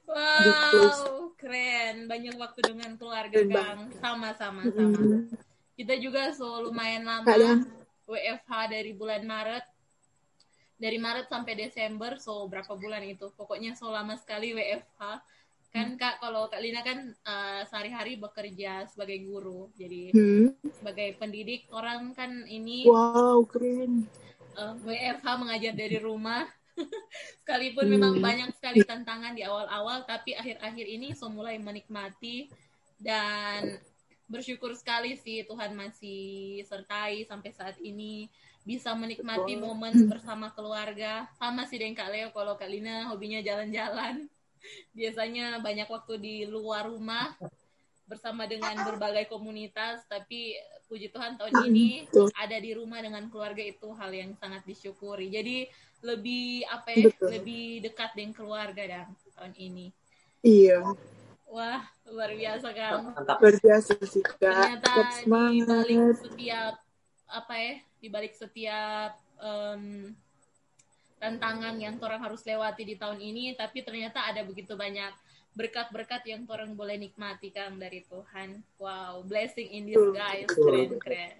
Betul. 0.08 0.88
wow, 0.88 1.30
keren. 1.36 2.08
Banyak 2.08 2.34
waktu 2.40 2.60
dengan 2.64 2.96
keluarga, 2.96 3.38
Kang. 3.44 3.92
Sama-sama 4.00 4.62
sama. 4.72 4.96
Mm-mm. 4.98 5.28
Kita 5.76 5.94
juga 6.00 6.32
so 6.34 6.64
lumayan 6.64 7.04
lama 7.06 7.28
Kadang 7.28 7.62
WFH 8.08 8.50
dari 8.72 8.90
bulan 8.96 9.22
Maret. 9.22 9.64
Dari 10.78 10.94
Maret 10.96 11.26
sampai 11.26 11.58
Desember, 11.58 12.22
so 12.22 12.46
berapa 12.46 12.70
bulan 12.78 13.02
itu? 13.02 13.34
Pokoknya 13.34 13.74
so 13.74 13.90
lama 13.90 14.14
sekali 14.14 14.54
WFH. 14.54 15.02
Kan 15.68 15.98
Kak, 16.00 16.22
kalau 16.22 16.48
Kak 16.48 16.62
Lina 16.62 16.80
kan 16.80 17.12
eh, 17.12 17.62
sehari-hari 17.68 18.16
bekerja 18.16 18.86
sebagai 18.88 19.20
guru. 19.26 19.68
Jadi 19.74 20.14
hmm. 20.14 20.72
sebagai 20.72 21.18
pendidik, 21.18 21.66
orang 21.74 22.14
kan 22.14 22.46
ini 22.46 22.86
wow 22.86 23.42
keren. 23.44 24.06
eh, 24.56 24.74
WFH 24.86 25.26
mengajar 25.36 25.74
dari 25.74 25.98
rumah. 25.98 26.46
Sekalipun 27.42 27.90
Hmm. 27.90 27.92
memang 27.98 28.14
banyak 28.22 28.54
sekali 28.54 28.86
tantangan 28.86 29.34
di 29.34 29.42
awal-awal, 29.42 30.06
tapi 30.06 30.38
akhir-akhir 30.38 30.86
ini 30.86 31.10
so 31.10 31.26
mulai 31.26 31.58
menikmati 31.58 32.46
dan 33.02 33.82
bersyukur 34.28 34.76
sekali 34.76 35.16
sih 35.18 35.42
Tuhan 35.42 35.72
masih 35.74 36.62
sertai 36.68 37.24
sampai 37.26 37.50
saat 37.50 37.76
ini 37.82 38.28
bisa 38.66 38.92
menikmati 38.94 39.56
Betul. 39.56 39.64
momen 39.64 39.94
bersama 40.06 40.52
keluarga. 40.52 41.26
Sama 41.36 41.64
sih 41.66 41.80
dengan 41.80 42.04
Kak 42.04 42.10
Leo 42.12 42.28
kalau 42.32 42.54
Kak 42.54 42.68
Lina 42.70 43.10
hobinya 43.10 43.40
jalan-jalan. 43.42 44.26
Biasanya 44.98 45.62
banyak 45.62 45.88
waktu 45.88 46.14
di 46.18 46.36
luar 46.48 46.90
rumah 46.90 47.34
bersama 48.08 48.48
dengan 48.48 48.72
berbagai 48.88 49.28
komunitas, 49.28 50.00
tapi 50.08 50.56
puji 50.88 51.12
Tuhan 51.12 51.36
tahun 51.36 51.68
ini 51.68 52.08
Betul. 52.08 52.32
ada 52.32 52.56
di 52.56 52.72
rumah 52.72 53.04
dengan 53.04 53.28
keluarga 53.28 53.60
itu 53.60 53.92
hal 53.92 54.08
yang 54.08 54.32
sangat 54.40 54.64
disyukuri. 54.64 55.28
Jadi 55.28 55.68
lebih 56.00 56.64
apa 56.72 56.88
ya, 56.96 57.12
Betul. 57.12 57.28
lebih 57.36 57.64
dekat 57.84 58.16
dengan 58.16 58.32
keluarga 58.32 58.82
dan 58.88 59.06
tahun 59.36 59.52
ini. 59.60 59.92
Iya, 60.40 60.80
Wah, 61.48 61.80
luar 62.04 62.30
biasa 62.36 62.68
Kang. 62.76 63.16
Mantap. 63.16 63.40
luar 63.40 63.56
biasa 63.56 63.92
sih 64.04 64.20
kak. 64.20 64.36
Ternyata 64.36 64.92
setiap 66.20 66.74
apa 67.28 67.54
ya, 67.56 67.74
di 68.00 68.08
balik 68.08 68.34
setiap 68.34 69.20
em, 69.38 70.12
tantangan 71.18 71.76
yang 71.76 71.98
orang 72.00 72.22
harus 72.22 72.42
lewati 72.46 72.82
di 72.86 72.94
tahun 72.96 73.20
ini, 73.20 73.54
tapi 73.58 73.82
ternyata 73.82 74.24
ada 74.24 74.42
begitu 74.46 74.78
banyak 74.78 75.12
berkat-berkat 75.58 76.22
yang 76.30 76.46
orang 76.46 76.78
boleh 76.78 76.94
nikmati 76.94 77.50
Kang 77.50 77.82
dari 77.82 78.06
Tuhan. 78.06 78.62
Wow, 78.78 79.26
blessing 79.26 79.66
in 79.74 79.90
disguise, 79.90 80.46
keren 80.46 80.90
keren. 81.02 81.38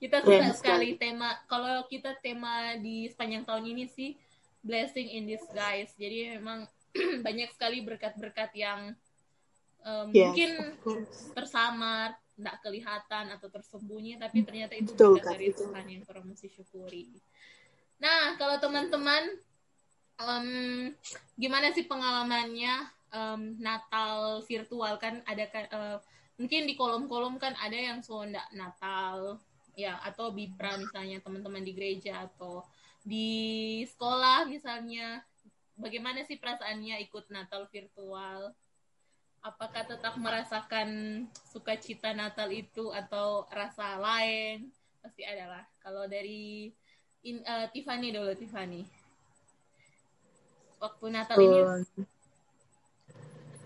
Kita 0.00 0.18
suka 0.18 0.34
Keren 0.34 0.56
sekali 0.56 0.88
tema 0.98 1.38
kalau 1.46 1.86
kita 1.86 2.16
tema 2.18 2.74
di 2.80 3.06
sepanjang 3.06 3.46
tahun 3.46 3.64
ini 3.70 3.84
sih 3.86 4.18
blessing 4.64 5.12
in 5.12 5.28
disguise. 5.28 5.92
Jadi 5.94 6.40
memang 6.40 6.66
banyak 7.26 7.52
sekali 7.52 7.84
berkat-berkat 7.84 8.50
yang 8.56 8.96
em, 9.84 10.06
Yes, 10.10 10.32
mungkin 10.32 10.50
tersamar, 11.36 12.16
tidak 12.36 12.56
kelihatan 12.64 13.24
atau 13.32 13.48
tersembunyi, 13.52 14.16
tapi 14.16 14.42
ternyata 14.42 14.74
itu 14.74 14.96
Betul, 14.96 15.20
berkat 15.20 15.36
dari. 15.36 15.48
Tuhan 15.52 15.84
yang 15.86 16.02
orang 16.08 16.24
mesti 16.32 16.48
syukuri. 16.48 17.06
Nah, 18.00 18.34
kalau 18.40 18.56
teman-teman, 18.58 19.36
em, 20.18 20.46
gimana 21.36 21.70
sih 21.70 21.84
pengalamannya 21.86 22.74
em, 23.12 23.40
Natal 23.60 24.42
virtual 24.48 24.96
kan? 24.98 25.20
Ada 25.28 25.44
eh, 25.52 25.98
mungkin 26.40 26.66
di 26.66 26.74
kolom-kolom 26.74 27.36
kan 27.36 27.52
ada 27.60 27.76
yang 27.76 28.00
so 28.00 28.24
ndak 28.24 28.48
Natal, 28.56 29.38
ya 29.78 30.00
atau 30.04 30.32
bipra 30.32 30.76
misalnya 30.76 31.20
teman-teman 31.24 31.64
di 31.64 31.72
gereja 31.72 32.28
atau 32.28 32.64
di 33.04 33.82
sekolah 33.86 34.48
misalnya. 34.48 35.20
Bagaimana 35.72 36.20
sih 36.28 36.36
perasaannya 36.36 37.00
ikut 37.08 37.32
Natal 37.32 37.64
virtual? 37.72 38.52
Apakah 39.42 39.82
tetap 39.82 40.14
merasakan 40.16 40.88
sukacita 41.50 42.14
Natal 42.14 42.48
itu 42.54 42.94
atau 42.94 43.44
rasa 43.50 43.98
lain? 43.98 44.70
Pasti 45.02 45.26
ada 45.26 45.58
lah. 45.58 45.64
Kalau 45.82 46.06
dari 46.06 46.70
in, 47.26 47.42
eh, 47.42 47.66
Tiffany 47.74 48.14
dulu 48.14 48.32
Tiffany. 48.38 48.86
Waktu 50.78 51.06
Natal 51.10 51.38
ini 51.42 51.60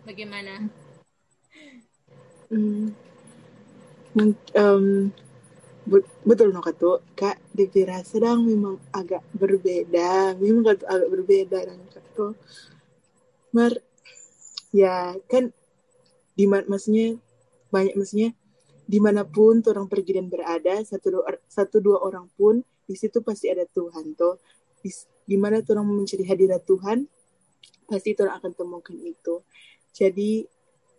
bagaimana? 0.04 0.54
Hmm. 2.52 2.92
Bet- 5.86 6.18
betul 6.26 6.50
no 6.50 6.58
katu 6.58 6.98
kak 7.14 7.38
DP 7.54 7.86
rasa 7.86 8.18
dang 8.18 8.42
memang 8.42 8.80
agak 8.90 9.22
berbeda. 9.36 10.34
Memang 10.34 10.74
agak 10.74 11.08
berbeda 11.08 11.58
dan 11.62 11.78
katu 11.94 12.34
mer 13.54 13.80
ya 14.74 15.14
kan 15.30 15.54
di 16.36 16.44
maksudnya 16.44 17.16
banyak 17.72 17.96
maksudnya 17.96 18.30
di 18.86 18.98
mana 19.02 19.26
pun 19.26 19.64
orang 19.66 19.90
pergi 19.90 20.22
dan 20.22 20.30
berada 20.30 20.78
satu 20.86 21.18
dua 21.18 21.34
satu 21.50 21.82
dua 21.82 21.98
orang 22.06 22.30
pun 22.38 22.62
di 22.86 22.94
situ 22.94 23.18
pasti 23.24 23.50
ada 23.50 23.66
Tuhan 23.66 24.14
tuh 24.14 24.38
di, 24.78 24.94
di 25.26 25.36
mana 25.40 25.58
orang 25.58 25.86
mencari 25.90 26.22
hadirat 26.22 26.62
Tuhan 26.62 27.08
pasti 27.86 28.14
orang 28.18 28.38
akan 28.42 28.52
temukan 28.54 28.96
itu. 29.02 29.42
Jadi 29.90 30.46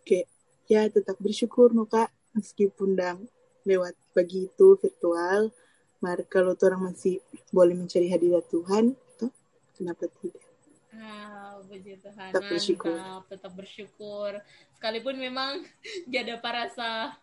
kayak 0.08 0.28
ya 0.68 0.82
tetap 0.92 1.16
bersyukur 1.20 1.72
no 1.72 1.88
kak. 1.88 2.12
Meskipun 2.36 2.94
dang 2.94 3.26
lewat 3.66 3.98
pagi 4.14 4.46
itu 4.46 4.78
virtual 4.78 5.50
mar 5.98 6.22
kalau 6.30 6.54
orang 6.54 6.94
masih 6.94 7.18
boleh 7.50 7.74
mencari 7.74 8.08
hadirat 8.14 8.46
Tuhan 8.52 8.94
tuh 9.18 9.34
kenapa 9.74 10.06
tidak? 10.22 10.46
Ah, 10.94 11.47
puji 11.68 12.00
Tuhan. 12.00 12.32
Tetap 12.32 12.48
bersyukur. 12.50 12.96
Mantap, 12.96 13.22
tetap 13.30 13.52
bersyukur. 13.54 14.32
Sekalipun 14.74 15.16
memang 15.20 15.62
jadi 16.14 16.40
apa 16.40 16.50
rasa 16.50 17.14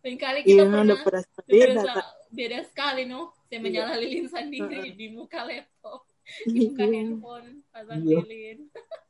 lain 0.00 0.16
kali 0.16 0.40
iya 0.40 0.46
kita 0.48 0.62
memang 0.64 0.72
pernah 0.72 0.86
udah 0.86 0.98
perasa 1.04 1.36
beda 1.44 1.84
beda, 2.32 2.58
sekali 2.64 3.02
no. 3.04 3.34
Saya 3.44 3.58
Iya. 3.58 3.64
menyala 3.66 3.94
lilin 3.98 4.26
sendiri 4.30 4.78
Heeh. 4.86 4.94
di 4.94 5.06
muka 5.10 5.42
laptop, 5.42 6.06
di 6.54 6.58
muka 6.70 6.84
Iya. 6.86 6.94
handphone, 6.96 7.48
pasang 7.68 8.00
Iya. 8.00 8.18
lilin. 8.22 8.58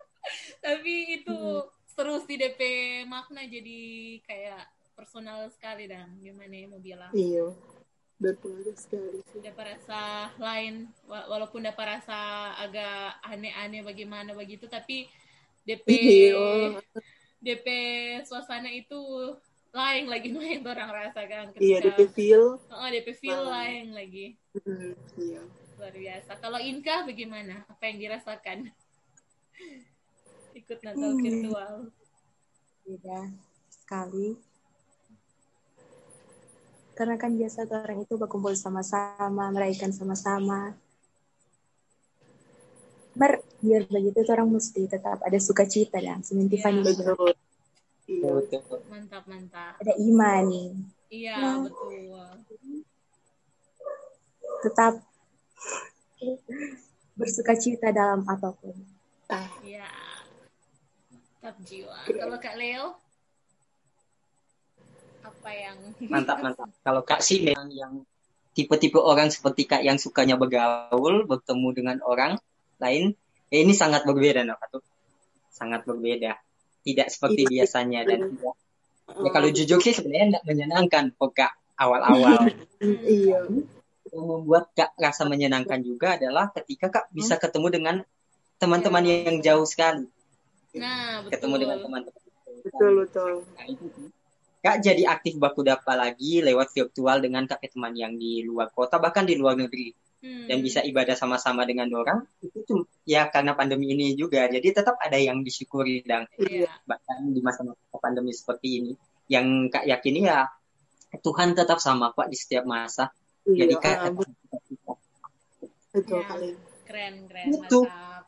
Tapi 0.64 0.94
itu 1.20 1.38
seru 1.86 2.16
sih 2.24 2.36
DP 2.36 2.60
makna 3.04 3.44
jadi 3.44 3.80
kayak 4.24 4.64
personal 4.96 5.48
sekali 5.48 5.88
dan 5.88 6.12
gimana 6.18 6.52
ya 6.52 6.66
mau 6.68 6.80
bilang. 6.80 7.12
iya 7.12 7.46
berpengaruh 8.20 8.76
sekali 8.76 9.24
sih. 9.26 9.40
Dapat 9.40 9.64
rasa 9.74 10.00
lain 10.36 10.92
wa- 11.04 11.24
walaupun 11.26 11.64
dapat 11.64 11.98
rasa 11.98 12.18
agak 12.54 13.16
aneh-aneh 13.24 13.80
bagaimana 13.80 14.36
begitu 14.36 14.68
tapi 14.68 15.08
DP 15.64 15.86
Iya. 16.28 16.76
DP 17.40 17.66
suasana 18.22 18.68
itu 18.68 19.00
lain 19.72 20.04
lagi 20.06 20.28
no 20.34 20.42
yang 20.42 20.60
orang 20.62 20.92
rasakan 20.92 21.56
iya 21.56 21.80
ketika 21.80 21.96
DP 21.96 22.00
feel. 22.12 22.44
Oh, 22.68 22.86
DP 22.86 23.08
feel 23.14 23.40
Ah. 23.40 23.64
lain 23.64 23.96
lagi. 23.96 24.36
Hmm, 24.52 24.92
iya. 25.16 25.40
Luar 25.80 25.94
biasa. 25.94 26.36
Kalau 26.36 26.60
Inka 26.60 27.08
bagaimana? 27.08 27.64
Apa 27.64 27.88
yang 27.88 27.98
dirasakan? 27.98 28.68
Ikut 30.60 30.78
Natal 30.82 31.10
Hmm. 31.10 31.22
virtual. 31.24 31.74
Beda 32.84 33.20
sekali 33.70 34.36
karena 37.00 37.16
kan 37.16 37.32
biasa 37.32 37.64
tuh 37.64 37.80
orang 37.80 38.04
itu 38.04 38.12
berkumpul 38.20 38.52
sama-sama 38.52 39.48
merayakan 39.48 39.88
sama-sama. 39.88 40.76
Mer, 43.16 43.40
biar 43.64 43.88
begitu 43.88 44.20
tuh 44.20 44.36
orang 44.36 44.52
mesti 44.52 44.84
tetap 44.84 45.16
ada 45.24 45.38
sukacita 45.40 45.96
dan 45.96 46.20
bilang. 46.20 46.84
betul 46.84 47.32
iya. 48.04 48.28
Betul. 48.36 48.60
mantap 48.92 49.24
mantap. 49.24 49.80
Ada 49.80 49.96
iman 49.96 50.44
iya 51.08 51.40
Nah. 51.40 51.56
betul. 51.64 52.36
Tetap 54.60 54.92
bersukacita 57.16 57.96
dalam 57.96 58.28
apa 58.28 58.52
pun. 58.60 58.76
Ah 59.32 59.48
iya. 59.64 59.88
Tetap 61.40 61.56
jiwa. 61.64 61.96
Kalau 62.12 62.36
Kak 62.36 62.60
Leo 62.60 62.92
apa 65.22 65.50
yang 65.50 65.76
Mantap, 66.12 66.38
mantap. 66.40 66.68
Kalau 66.80 67.02
Kak 67.02 67.20
sih 67.20 67.40
memang 67.40 67.68
yang 67.70 67.92
tipe-tipe 68.52 68.98
orang 68.98 69.30
seperti 69.30 69.64
Kak 69.64 69.82
yang 69.82 69.96
sukanya 69.96 70.34
bergaul, 70.34 71.24
bertemu 71.24 71.68
dengan 71.70 71.96
orang 72.02 72.36
lain, 72.76 73.14
ya 73.48 73.58
ini 73.60 73.72
sangat 73.72 74.02
berbeda, 74.04 74.42
no, 74.42 74.56
Kak. 74.56 74.68
tuh. 74.74 74.82
Sangat 75.50 75.84
berbeda. 75.84 76.34
Tidak 76.80 77.06
seperti 77.06 77.44
Iya. 77.44 77.50
biasanya 77.62 78.00
dan 78.04 78.18
tidak. 78.32 78.54
Ya 79.10 79.30
kalau 79.30 79.48
jujur 79.50 79.78
sih 79.82 79.92
sebenarnya 79.92 80.26
tidak 80.38 80.44
menyenangkan 80.46 81.04
kok 81.12 81.30
Kak 81.34 81.52
awal-awal. 81.76 82.46
iya 83.06 83.42
yang 84.10 84.24
membuat 84.26 84.74
Kak 84.74 84.96
rasa 84.96 85.22
menyenangkan 85.24 85.82
juga 85.82 86.18
adalah 86.18 86.50
ketika 86.50 86.90
Kak 86.90 87.04
bisa 87.12 87.36
ketemu 87.36 87.68
dengan 87.70 87.96
teman-teman 88.56 89.04
Ya. 89.06 89.14
yang 89.26 89.38
jauh 89.40 89.64
sekali. 89.64 90.06
nah 90.72 91.20
betul 91.22 91.30
Ketemu 91.36 91.54
dengan 91.58 91.78
teman-teman. 91.82 92.22
betul 92.62 92.90
betul 93.02 93.32
Nah, 93.54 93.66
itu. 93.66 93.86
Kak 94.60 94.84
jadi 94.84 95.08
aktif 95.08 95.40
baku 95.40 95.64
dapa 95.64 95.96
lagi 95.96 96.44
lewat 96.44 96.68
virtual 96.70 97.24
dengan 97.24 97.48
kakek 97.48 97.72
teman 97.72 97.96
yang 97.96 98.12
di 98.14 98.44
luar 98.44 98.68
kota 98.68 99.00
bahkan 99.00 99.24
di 99.24 99.34
luar 99.34 99.56
negeri 99.56 99.92
Hmm. 100.20 100.44
dan 100.44 100.60
bisa 100.60 100.84
ibadah 100.84 101.16
sama-sama 101.16 101.64
dengan 101.64 101.88
orang 101.96 102.20
itu 102.44 102.60
tuh 102.68 102.84
ya 103.08 103.32
karena 103.32 103.56
pandemi 103.56 103.88
ini 103.96 104.12
juga 104.12 104.44
jadi 104.52 104.68
tetap 104.76 105.00
ada 105.00 105.16
yang 105.16 105.40
disyukuri 105.40 106.04
dan 106.04 106.28
Iya. 106.36 106.68
bahkan 106.84 107.24
di 107.32 107.40
masa-masa 107.40 107.80
pandemi 107.96 108.36
seperti 108.36 108.84
ini 108.84 108.92
yang 109.32 109.72
kak 109.72 109.88
yakini 109.88 110.28
ya 110.28 110.44
Tuhan 111.16 111.56
tetap 111.56 111.80
sama 111.80 112.12
kok 112.12 112.28
di 112.28 112.36
setiap 112.36 112.68
masa 112.68 113.08
Iya, 113.48 113.64
jadi 113.64 113.74
kak 113.80 113.96
betul 115.88 116.20
Ya. 116.20 116.28
kali. 116.28 116.50
keren 116.84 117.14
keren 117.24 117.46
Itu. 117.56 117.80
mantap 117.88 118.24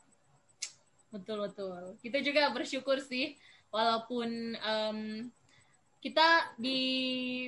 betul 1.12 1.37
betul 1.45 1.81
kita 2.01 2.25
juga 2.25 2.49
bersyukur 2.57 3.05
sih 3.05 3.37
walaupun 3.68 4.57
em, 4.57 5.29
kita 6.03 6.51
di 6.59 6.83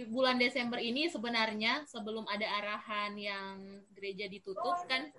bulan 0.07 0.39
Desember 0.39 0.79
ini 0.79 1.11
sebenarnya 1.11 1.83
sebelum 1.91 2.23
ada 2.31 2.47
arahan 2.63 3.19
yang 3.19 3.83
gereja 3.99 4.31
ditutup 4.31 4.79
kan 4.87 5.11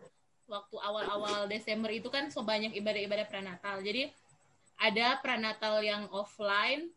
waktu 0.48 0.76
awal-awal 0.80 1.44
Desember 1.52 1.92
itu 1.92 2.08
kan 2.08 2.32
sebanyak 2.32 2.72
ibadah-ibadah 2.80 3.28
pranatal. 3.28 3.84
Jadi 3.84 4.08
ada 4.80 5.20
pranatal 5.20 5.84
yang 5.84 6.08
offline 6.16 6.88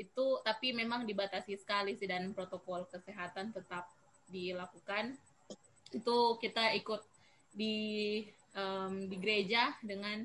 itu 0.00 0.40
tapi 0.40 0.72
memang 0.72 1.04
dibatasi 1.04 1.60
sekali 1.60 1.94
sih 2.00 2.08
dan 2.08 2.32
protokol 2.32 2.88
kesehatan 2.88 3.52
tetap 3.52 3.84
dilakukan. 4.32 5.12
Itu 5.92 6.40
kita 6.40 6.72
ikut 6.80 7.04
di 7.52 8.24
em, 8.56 9.04
di 9.04 9.16
gereja 9.20 9.76
dengan 9.84 10.24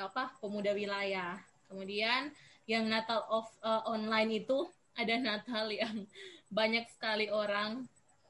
apa 0.00 0.32
pemuda 0.40 0.72
wilayah. 0.72 1.36
Kemudian 1.68 2.32
yang 2.66 2.90
Natal 2.90 3.22
off 3.30 3.50
eh, 3.62 3.82
online 3.86 4.42
itu 4.44 4.66
ada 4.98 5.14
Natal 5.18 5.70
yang 5.70 6.06
banyak 6.50 6.86
sekali 6.90 7.30
orang 7.30 7.86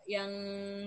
yang 0.07 0.31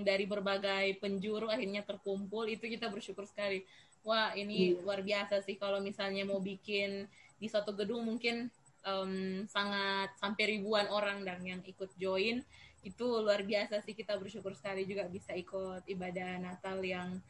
dari 0.02 0.24
berbagai 0.24 0.96
penjuru 0.98 1.52
akhirnya 1.52 1.84
terkumpul. 1.84 2.48
Itu 2.48 2.66
kita 2.66 2.88
bersyukur 2.88 3.28
sekali. 3.28 3.62
Wah 4.00 4.32
ini 4.32 4.80
luar 4.80 5.04
biasa 5.04 5.44
sih 5.44 5.60
kalau 5.60 5.78
misalnya 5.84 6.24
mau 6.24 6.40
bikin 6.40 7.04
di 7.36 7.48
satu 7.48 7.76
gedung 7.76 8.08
mungkin 8.08 8.48
em, 8.80 9.44
sangat 9.44 10.16
sampai 10.16 10.56
ribuan 10.56 10.88
orang 10.88 11.20
dan 11.20 11.44
yang 11.44 11.60
ikut 11.60 11.92
join. 12.00 12.40
Itu 12.80 13.20
luar 13.20 13.44
biasa 13.44 13.84
sih 13.84 13.92
kita 13.92 14.16
bersyukur 14.16 14.56
sekali 14.56 14.88
juga 14.88 15.04
bisa 15.04 15.36
ikut 15.36 15.84
ibadah 15.84 16.40
Natal 16.40 16.80
yang 16.80 17.20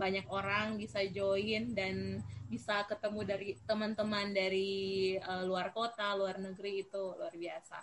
banyak 0.00 0.24
orang 0.32 0.80
bisa 0.80 1.04
join 1.12 1.76
dan 1.76 2.24
bisa 2.48 2.82
ketemu 2.88 3.20
dari 3.28 3.48
teman-teman 3.68 4.32
dari 4.32 5.14
eh, 5.20 5.42
luar 5.44 5.70
kota, 5.76 6.16
luar 6.16 6.40
negeri 6.40 6.88
itu 6.88 7.02
luar 7.14 7.36
biasa. 7.36 7.78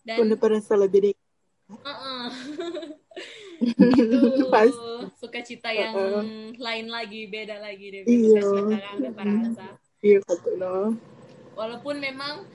Dan 0.00 0.24
Udah 0.24 0.38
pernah 0.40 0.62
lebih 0.88 1.12
uh-uh. 1.68 2.26
itu 3.60 4.80
sukacita 5.20 5.68
yang 5.68 5.92
Uh-uh. 5.92 6.24
lain 6.56 6.86
lagi, 6.88 7.28
beda 7.28 7.60
lagi 7.60 7.86
deh 7.92 8.02
Iya. 8.08 8.40
sukacita 8.40 9.08
kan 9.12 9.26
rasa. 9.44 9.66
Iya 10.00 10.18
betul. 10.24 10.96
Walaupun 11.58 11.96
memang 11.98 12.46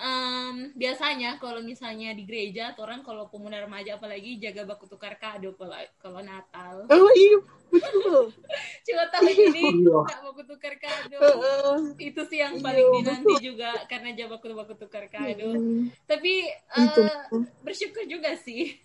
em, 0.00 0.54
biasanya 0.72 1.36
kalau 1.36 1.60
misalnya 1.60 2.10
di 2.10 2.24
gereja, 2.24 2.72
orang 2.80 3.04
kalau 3.04 3.28
pemuda 3.28 3.60
remaja 3.60 4.00
apalagi 4.00 4.40
jaga 4.40 4.64
baku 4.64 4.88
tukar 4.88 5.14
kado 5.14 5.52
kalau 5.54 5.76
kalau 6.00 6.20
Natal. 6.24 6.88
Oh 6.88 7.12
iya 7.12 7.36
betul. 7.68 8.32
Cuma 8.88 9.04
tahun 9.12 9.36
ini 9.52 9.64
Iya. 9.84 9.98
nggak 10.00 10.20
baku 10.24 10.42
tukar 10.48 10.74
kado. 10.76 11.20
Heeh. 11.20 11.76
Itu 12.00 12.24
sih 12.26 12.40
yang 12.40 12.56
Iya, 12.56 12.64
paling 12.64 12.86
dinanti 12.96 13.34
juga 13.44 13.70
karena 13.86 14.16
jaga 14.16 14.40
baku 14.40 14.56
baku 14.56 14.74
tukar 14.74 15.04
kado. 15.06 15.52
Mm, 15.54 15.92
Tapi 16.08 16.32
eh, 16.50 17.14
bersyukur 17.60 18.08
juga 18.08 18.32
sih. 18.34 18.80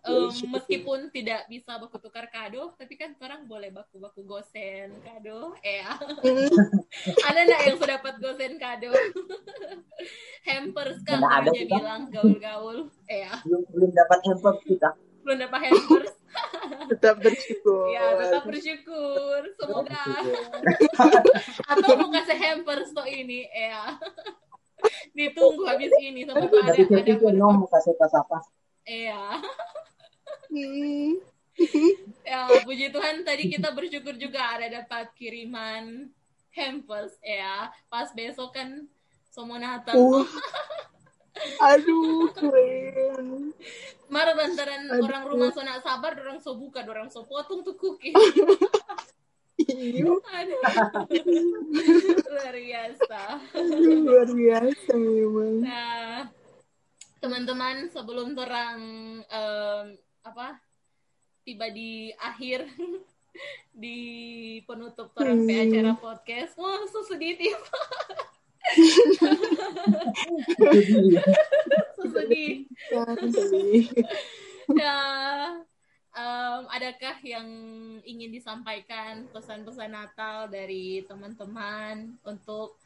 Bersyukur. 0.00 0.52
meskipun 0.56 1.00
tidak 1.12 1.44
bisa 1.46 1.76
baku 1.76 2.00
tukar 2.00 2.26
kado, 2.32 2.72
tapi 2.80 2.96
kan 2.96 3.12
orang 3.20 3.44
boleh 3.44 3.68
baku-baku 3.68 4.24
gosen 4.24 4.96
kado. 5.04 5.52
Eh, 5.60 5.84
Mm, 6.20 6.48
ada 7.28 7.40
nggak 7.44 7.60
yang 7.68 7.76
sudah 7.76 7.96
dapat 8.00 8.14
gosen 8.20 8.52
kado? 8.56 8.90
Hampers 10.48 10.98
kan 11.04 11.20
ada 11.20 11.50
kita. 11.52 11.76
bilang 11.76 12.08
gaul-gaul. 12.08 12.88
Eh, 13.08 13.28
belum 13.44 13.62
belum 13.68 13.90
dapat 13.92 14.18
handphone 14.24 14.60
kita 14.64 14.90
belum 15.20 15.36
dapat 15.46 15.60
hampers. 15.68 16.14
Tetap 16.90 17.20
bersyukur. 17.20 17.90
Ya, 17.92 18.16
tetap 18.18 18.42
bersyukur. 18.46 19.40
Semoga 19.58 20.02
atau 21.70 21.90
mau 21.98 22.08
kasih 22.10 22.38
hampers 22.38 22.90
to 22.90 23.02
ini, 23.06 23.46
ya. 23.50 23.94
Ditunggu 25.12 25.66
habis 25.68 25.92
ini 26.00 26.24
sama 26.24 26.46
Tapi 26.46 26.56
ada 26.56 26.72
dari 26.72 26.82
ada 26.86 27.02
pikir 27.04 27.34
no 27.36 27.52
mau 27.52 27.68
kasih 27.68 27.94
pas 28.00 28.10
apa 28.16 28.38
Iya. 28.88 29.38
Ya, 32.26 32.46
puji 32.66 32.90
Tuhan 32.90 33.22
tadi 33.26 33.50
kita 33.50 33.70
bersyukur 33.74 34.14
juga 34.18 34.56
ada 34.56 34.82
dapat 34.82 35.10
kiriman 35.14 36.10
hampers 36.54 37.14
ya. 37.22 37.70
Pas 37.86 38.10
besok 38.14 38.54
kan 38.54 38.86
semua 39.30 39.58
Natal. 39.62 39.94
Oh. 39.94 40.26
Aduh 41.62 42.28
keren. 42.34 43.54
Marah 44.10 44.34
lantaran 44.34 44.90
Aduh. 44.90 45.06
orang 45.06 45.22
rumah 45.30 45.54
so 45.54 45.62
nak 45.62 45.86
sabar, 45.86 46.18
orang 46.18 46.42
so 46.42 46.58
buka, 46.58 46.82
orang 46.82 47.06
so 47.08 47.22
potong 47.22 47.62
tuh 47.62 47.78
cookie. 47.78 48.10
Iya. 49.60 50.02
Luar 52.26 52.56
biasa. 52.56 53.20
Aduh, 53.54 54.02
luar 54.02 54.26
biasa 54.26 54.92
memang. 54.98 55.62
Nah, 55.62 56.26
teman-teman 57.22 57.86
sebelum 57.92 58.34
terang 58.34 58.80
em, 59.22 59.94
apa 60.20 60.60
tiba 61.42 61.66
di 61.72 62.12
akhir 62.20 62.68
di 63.82 63.98
penutup 64.68 65.08
terang 65.16 65.46
Hmm. 65.46 65.48
acara 65.48 65.94
podcast, 65.96 66.52
wah 66.58 66.82
so 66.90 67.00
sedih 67.06 67.38
tiba, 67.38 67.78
so 71.96 72.02
sedih. 72.10 72.66
Ya, 74.70 74.98
em, 76.14 76.62
adakah 76.70 77.16
yang 77.26 77.48
ingin 78.06 78.30
disampaikan 78.30 79.26
pesan-pesan 79.34 79.90
Natal 79.90 80.46
dari 80.50 81.02
teman-teman 81.06 82.14
untuk 82.22 82.78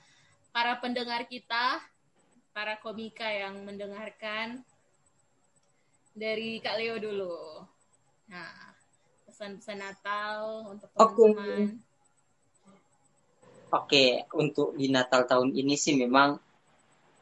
para 0.55 0.79
pendengar 0.81 1.27
kita, 1.29 1.83
para 2.57 2.79
komika 2.81 3.27
yang 3.27 3.65
mendengarkan? 3.67 4.65
Dari 6.15 6.63
Kak 6.63 6.79
Leo 6.79 6.95
dulu. 7.03 7.35
Nah, 8.31 8.71
pesan-pesan 9.27 9.79
Natal 9.83 10.63
untuk 10.71 10.87
Oke. 10.95 11.35
teman-teman. 11.35 11.83
Oke, 13.75 14.23
untuk 14.39 14.79
di 14.79 14.87
Natal 14.95 15.27
tahun 15.27 15.51
ini 15.51 15.75
sih 15.75 15.99
memang 15.99 16.39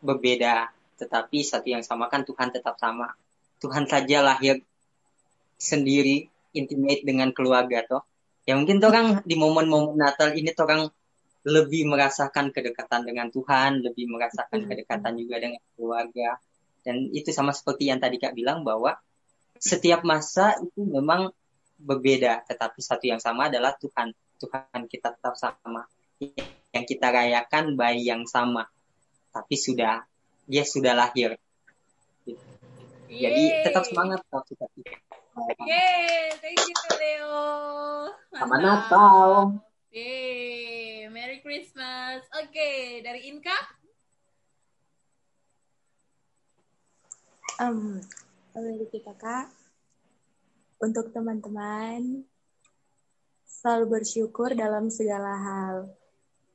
berbeda, 0.04 0.68
tetapi 1.00 1.40
satu 1.40 1.64
yang 1.64 1.80
sama 1.80 2.12
kan 2.12 2.28
Tuhan 2.28 2.52
tetap 2.52 2.76
sama. 2.76 3.08
Tuhan 3.56 3.88
saja 3.88 4.20
lahir 4.20 4.60
sendiri, 5.56 6.28
intimate 6.52 7.00
dengan 7.00 7.32
keluarga 7.32 7.80
toh. 7.88 8.04
Ya 8.44 8.60
mungkin 8.60 8.82
tuh 8.82 8.92
orang 8.92 9.24
di 9.24 9.32
momen-momen 9.38 9.96
Natal 9.96 10.36
ini 10.36 10.52
tuh 10.52 10.68
orang 10.68 10.92
lebih 11.48 11.88
merasakan 11.88 12.52
kedekatan 12.52 13.08
dengan 13.08 13.32
Tuhan, 13.32 13.80
lebih 13.80 14.12
merasakan 14.12 14.68
kedekatan 14.68 15.16
juga 15.16 15.40
dengan 15.40 15.62
keluarga. 15.72 16.36
Dan 16.82 17.10
itu 17.14 17.30
sama 17.30 17.54
seperti 17.54 17.88
yang 17.88 18.02
tadi 18.02 18.18
Kak 18.18 18.34
bilang 18.34 18.66
bahwa 18.66 18.98
setiap 19.58 20.02
masa 20.02 20.58
itu 20.58 20.82
memang 20.82 21.30
berbeda, 21.78 22.42
tetapi 22.46 22.78
satu 22.82 23.06
yang 23.06 23.22
sama 23.22 23.46
adalah 23.46 23.74
Tuhan. 23.78 24.10
Tuhan 24.42 24.90
kita 24.90 25.14
tetap 25.14 25.38
sama 25.38 25.86
yang 26.72 26.84
kita 26.88 27.12
rayakan 27.12 27.76
bayi 27.76 28.08
yang 28.08 28.24
sama 28.26 28.66
tapi 29.32 29.54
sudah 29.56 30.04
dia 30.48 30.64
sudah 30.64 30.96
lahir 30.96 31.36
jadi 33.12 33.42
Yeay. 33.44 33.64
tetap 33.64 33.84
semangat 33.84 34.24
kalau 34.32 34.44
kita 34.48 34.64
Yeay, 35.64 36.32
thank 36.40 36.60
you 36.60 36.76
Leo. 36.96 37.44
sama 38.32 38.56
Mantap. 38.56 38.64
Natal 38.64 39.28
Yeay, 39.92 41.12
Merry 41.12 41.44
Christmas. 41.44 42.24
Oke, 42.40 43.04
dari 43.04 43.28
Inka? 43.28 43.81
Um, 47.60 48.00
dari 48.56 48.86
kita 48.88 49.12
kak, 49.16 49.52
untuk 50.82 51.12
teman-teman 51.12 52.24
selalu 53.46 54.00
bersyukur 54.00 54.56
dalam 54.56 54.88
segala 54.88 55.32
hal. 55.38 55.76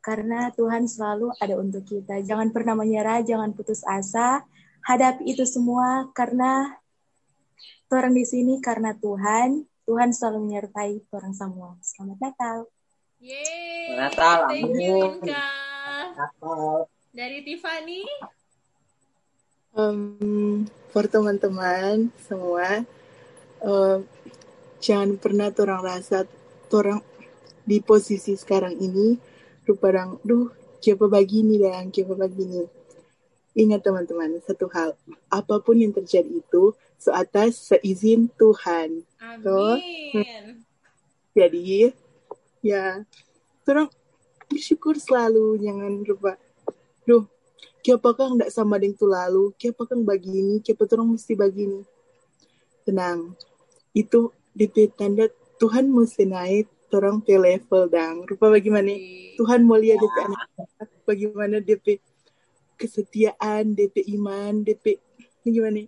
Karena 0.04 0.52
Tuhan 0.52 0.88
selalu 0.88 1.32
ada 1.40 1.56
untuk 1.60 1.84
kita. 1.88 2.20
Jangan 2.24 2.52
pernah 2.52 2.76
menyerah, 2.76 3.24
jangan 3.24 3.56
putus 3.56 3.84
asa. 3.88 4.44
Hadapi 4.84 5.28
itu 5.28 5.44
semua 5.44 6.08
karena 6.16 6.76
orang 7.92 8.16
di 8.16 8.26
sini 8.28 8.60
karena 8.60 8.96
Tuhan. 8.96 9.64
Tuhan 9.88 10.12
selalu 10.12 10.52
menyertai 10.52 11.00
orang 11.16 11.32
semua. 11.32 11.80
Selamat 11.80 12.20
Natal. 12.20 12.58
Yeay, 13.24 13.96
Natal, 13.96 14.40
thank 14.52 14.76
you. 14.78 15.00
Inka. 15.24 15.48
Natal 16.14 16.92
Dari 17.16 17.40
Tiffany? 17.42 18.04
Um, 19.78 20.66
for 20.90 21.06
teman-teman 21.06 22.10
semua, 22.26 22.82
uh, 23.62 24.02
jangan 24.82 25.22
pernah 25.22 25.54
orang 25.54 25.86
rasa 25.86 26.26
orang 26.74 27.06
di 27.62 27.78
posisi 27.86 28.34
sekarang 28.34 28.74
ini 28.74 29.22
rupa 29.70 29.94
orang, 29.94 30.18
duh, 30.26 30.50
siapa 30.82 31.06
begini 31.06 31.62
dan 31.62 31.94
siapa 31.94 32.18
begini. 32.18 32.66
Ingat 33.54 33.86
teman-teman, 33.86 34.42
satu 34.42 34.66
hal, 34.74 34.98
apa 35.30 35.62
pun 35.62 35.78
yang 35.78 35.94
terjadi 35.94 36.42
itu 36.42 36.74
seatas 36.98 37.70
seizin 37.70 38.34
Tuhan. 38.34 39.06
Amin. 39.22 40.66
Jadi, 41.38 41.94
ya, 42.66 43.06
orang 43.70 43.94
bersyukur 44.50 44.98
selalu, 44.98 45.62
jangan 45.62 46.02
lupa. 46.02 46.34
Siapa 47.88 48.20
kang 48.20 48.36
tidak 48.36 48.52
sama 48.52 48.76
dengan 48.76 49.00
tu 49.00 49.08
lalu, 49.08 49.56
siapa 49.56 49.88
kang 49.88 50.04
begini, 50.04 50.60
siapa 50.60 50.84
orang 50.92 51.16
mesti 51.16 51.40
begini. 51.40 51.88
Tenang, 52.84 53.32
itu 53.96 54.36
DP 54.52 54.92
tanda 54.92 55.32
Tuhan 55.56 55.88
mesti 55.88 56.28
naik 56.28 56.68
orang 56.92 57.24
ke 57.24 57.40
level 57.40 57.88
dang. 57.88 58.28
Rupa 58.28 58.52
bagaimana 58.52 58.92
Tuhan 59.40 59.64
mau 59.64 59.80
lihat 59.80 60.04
DP 60.04 60.18
anak 60.20 60.48
bagaimana 61.08 61.64
DP 61.64 62.04
kesetiaan, 62.76 63.72
DP 63.72 64.04
iman, 64.20 64.68
DP 64.68 65.00
gimana? 65.48 65.88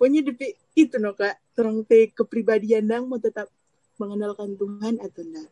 Pokoknya 0.00 0.32
DP 0.32 0.56
itu 0.80 0.96
no 0.96 1.12
kak, 1.12 1.36
orang 1.60 1.84
pe 1.84 2.08
kepribadian 2.08 2.88
dang 2.88 3.04
mau 3.04 3.20
tetap 3.20 3.52
mengenalkan 4.00 4.56
Tuhan 4.56 4.96
atau 4.96 5.20
enggak. 5.20 5.48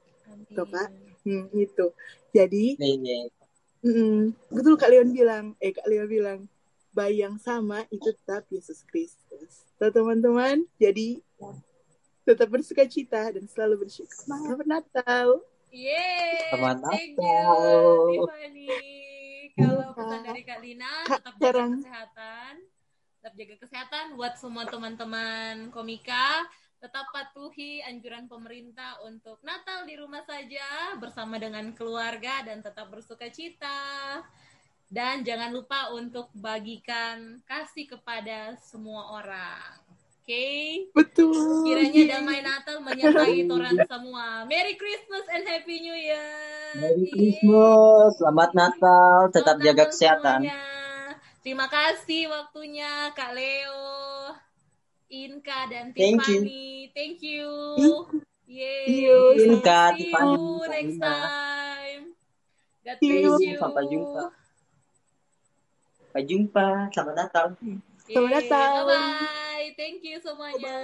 Tuh 0.56 0.66
kak, 0.72 0.88
hmm, 1.28 1.52
itu. 1.52 1.86
Jadi, 2.32 2.80
Mm-mm. 3.86 4.34
Betul 4.50 4.74
Kak 4.74 4.90
Leon 4.90 5.14
bilang, 5.14 5.54
eh 5.62 5.70
Kak 5.70 5.86
Leon 5.86 6.10
bilang, 6.10 6.40
bayi 6.90 7.22
yang 7.22 7.38
sama 7.38 7.86
itu 7.94 8.10
tetap 8.10 8.42
Yesus 8.50 8.82
Kristus. 8.82 9.62
Tuh 9.78 9.94
teman-teman, 9.94 10.66
jadi 10.74 11.22
tetap 12.26 12.50
bersuka 12.50 12.82
cita 12.90 13.30
dan 13.30 13.46
selalu 13.46 13.86
bersyukur. 13.86 14.10
Selamat 14.26 14.66
Natal. 14.66 15.38
Yeay, 15.70 16.50
Selamat 16.50 16.76
thank 16.90 17.14
Natal. 17.14 17.62
you, 18.10 18.26
Tiffany. 18.26 18.68
Kalau 19.54 19.94
pesan 19.94 20.20
dari 20.26 20.42
Kak 20.42 20.60
Lina, 20.66 20.92
Kak, 21.06 21.22
tetap 21.22 21.34
jaga 21.38 21.62
kesehatan. 21.78 22.52
Tetap 23.22 23.32
jaga 23.38 23.54
kesehatan 23.62 24.04
buat 24.18 24.34
semua 24.34 24.64
teman-teman 24.66 25.70
komika. 25.70 26.42
Tetap 26.76 27.08
patuhi 27.08 27.80
anjuran 27.80 28.28
pemerintah 28.28 29.00
untuk 29.08 29.40
Natal 29.40 29.88
di 29.88 29.96
rumah 29.96 30.20
saja 30.28 30.94
bersama 31.00 31.40
dengan 31.40 31.72
keluarga 31.72 32.44
dan 32.44 32.60
tetap 32.60 32.92
bersuka 32.92 33.32
cita. 33.32 34.20
Dan 34.86 35.26
jangan 35.26 35.50
lupa 35.50 35.90
untuk 35.96 36.30
bagikan 36.36 37.42
kasih 37.48 37.90
kepada 37.90 38.54
semua 38.62 39.18
orang. 39.18 39.82
Oke? 40.22 40.86
Betul. 40.94 41.66
Kiranya 41.66 42.18
damai 42.18 42.42
Natal 42.42 42.82
menyertai 42.82 43.46
orang 43.46 43.78
semua. 43.86 44.42
Merry 44.46 44.74
Christmas 44.74 45.26
and 45.32 45.46
Happy 45.46 45.82
New 45.82 45.94
Year. 45.94 46.30
Merry. 46.78 47.06
Christmas, 47.10 48.18
selamat 48.18 48.50
Natal, 48.54 49.30
tetap 49.30 49.56
Selamat 49.58 49.66
jaga 49.66 49.74
Natal 49.82 49.90
kesehatan. 49.90 50.40
semuanya. 50.44 50.62
Terima 51.46 51.66
kasih 51.70 52.22
waktunya 52.26 52.90
Kak 53.14 53.38
Leo, 53.38 54.34
Inka 55.06 55.70
dan 55.70 55.94
Thank 55.94 56.26
you. 56.26 56.40
Tiffany. 56.42 56.90
Thank 56.90 57.18
you. 57.22 57.46
Yeay. 58.46 58.86
Yo, 59.06 59.34
Inka, 59.38 59.94
See 59.94 60.10
Tiffany, 60.10 60.34
you 60.34 60.66
next 60.70 60.98
time. 61.02 62.02
God 62.86 62.96
bless 63.02 63.42
you. 63.42 63.54
you. 63.54 63.58
Sampai 63.58 63.84
jumpa. 63.90 64.22
Sampai 65.98 66.22
jumpa, 66.26 66.66
selamat 66.94 67.14
Natal. 67.18 67.46
Selamat. 68.06 68.30
Natal. 68.30 68.86
Bye-bye. 68.86 69.68
Thank 69.74 69.98
you 70.06 70.16
semuanya. 70.22 70.78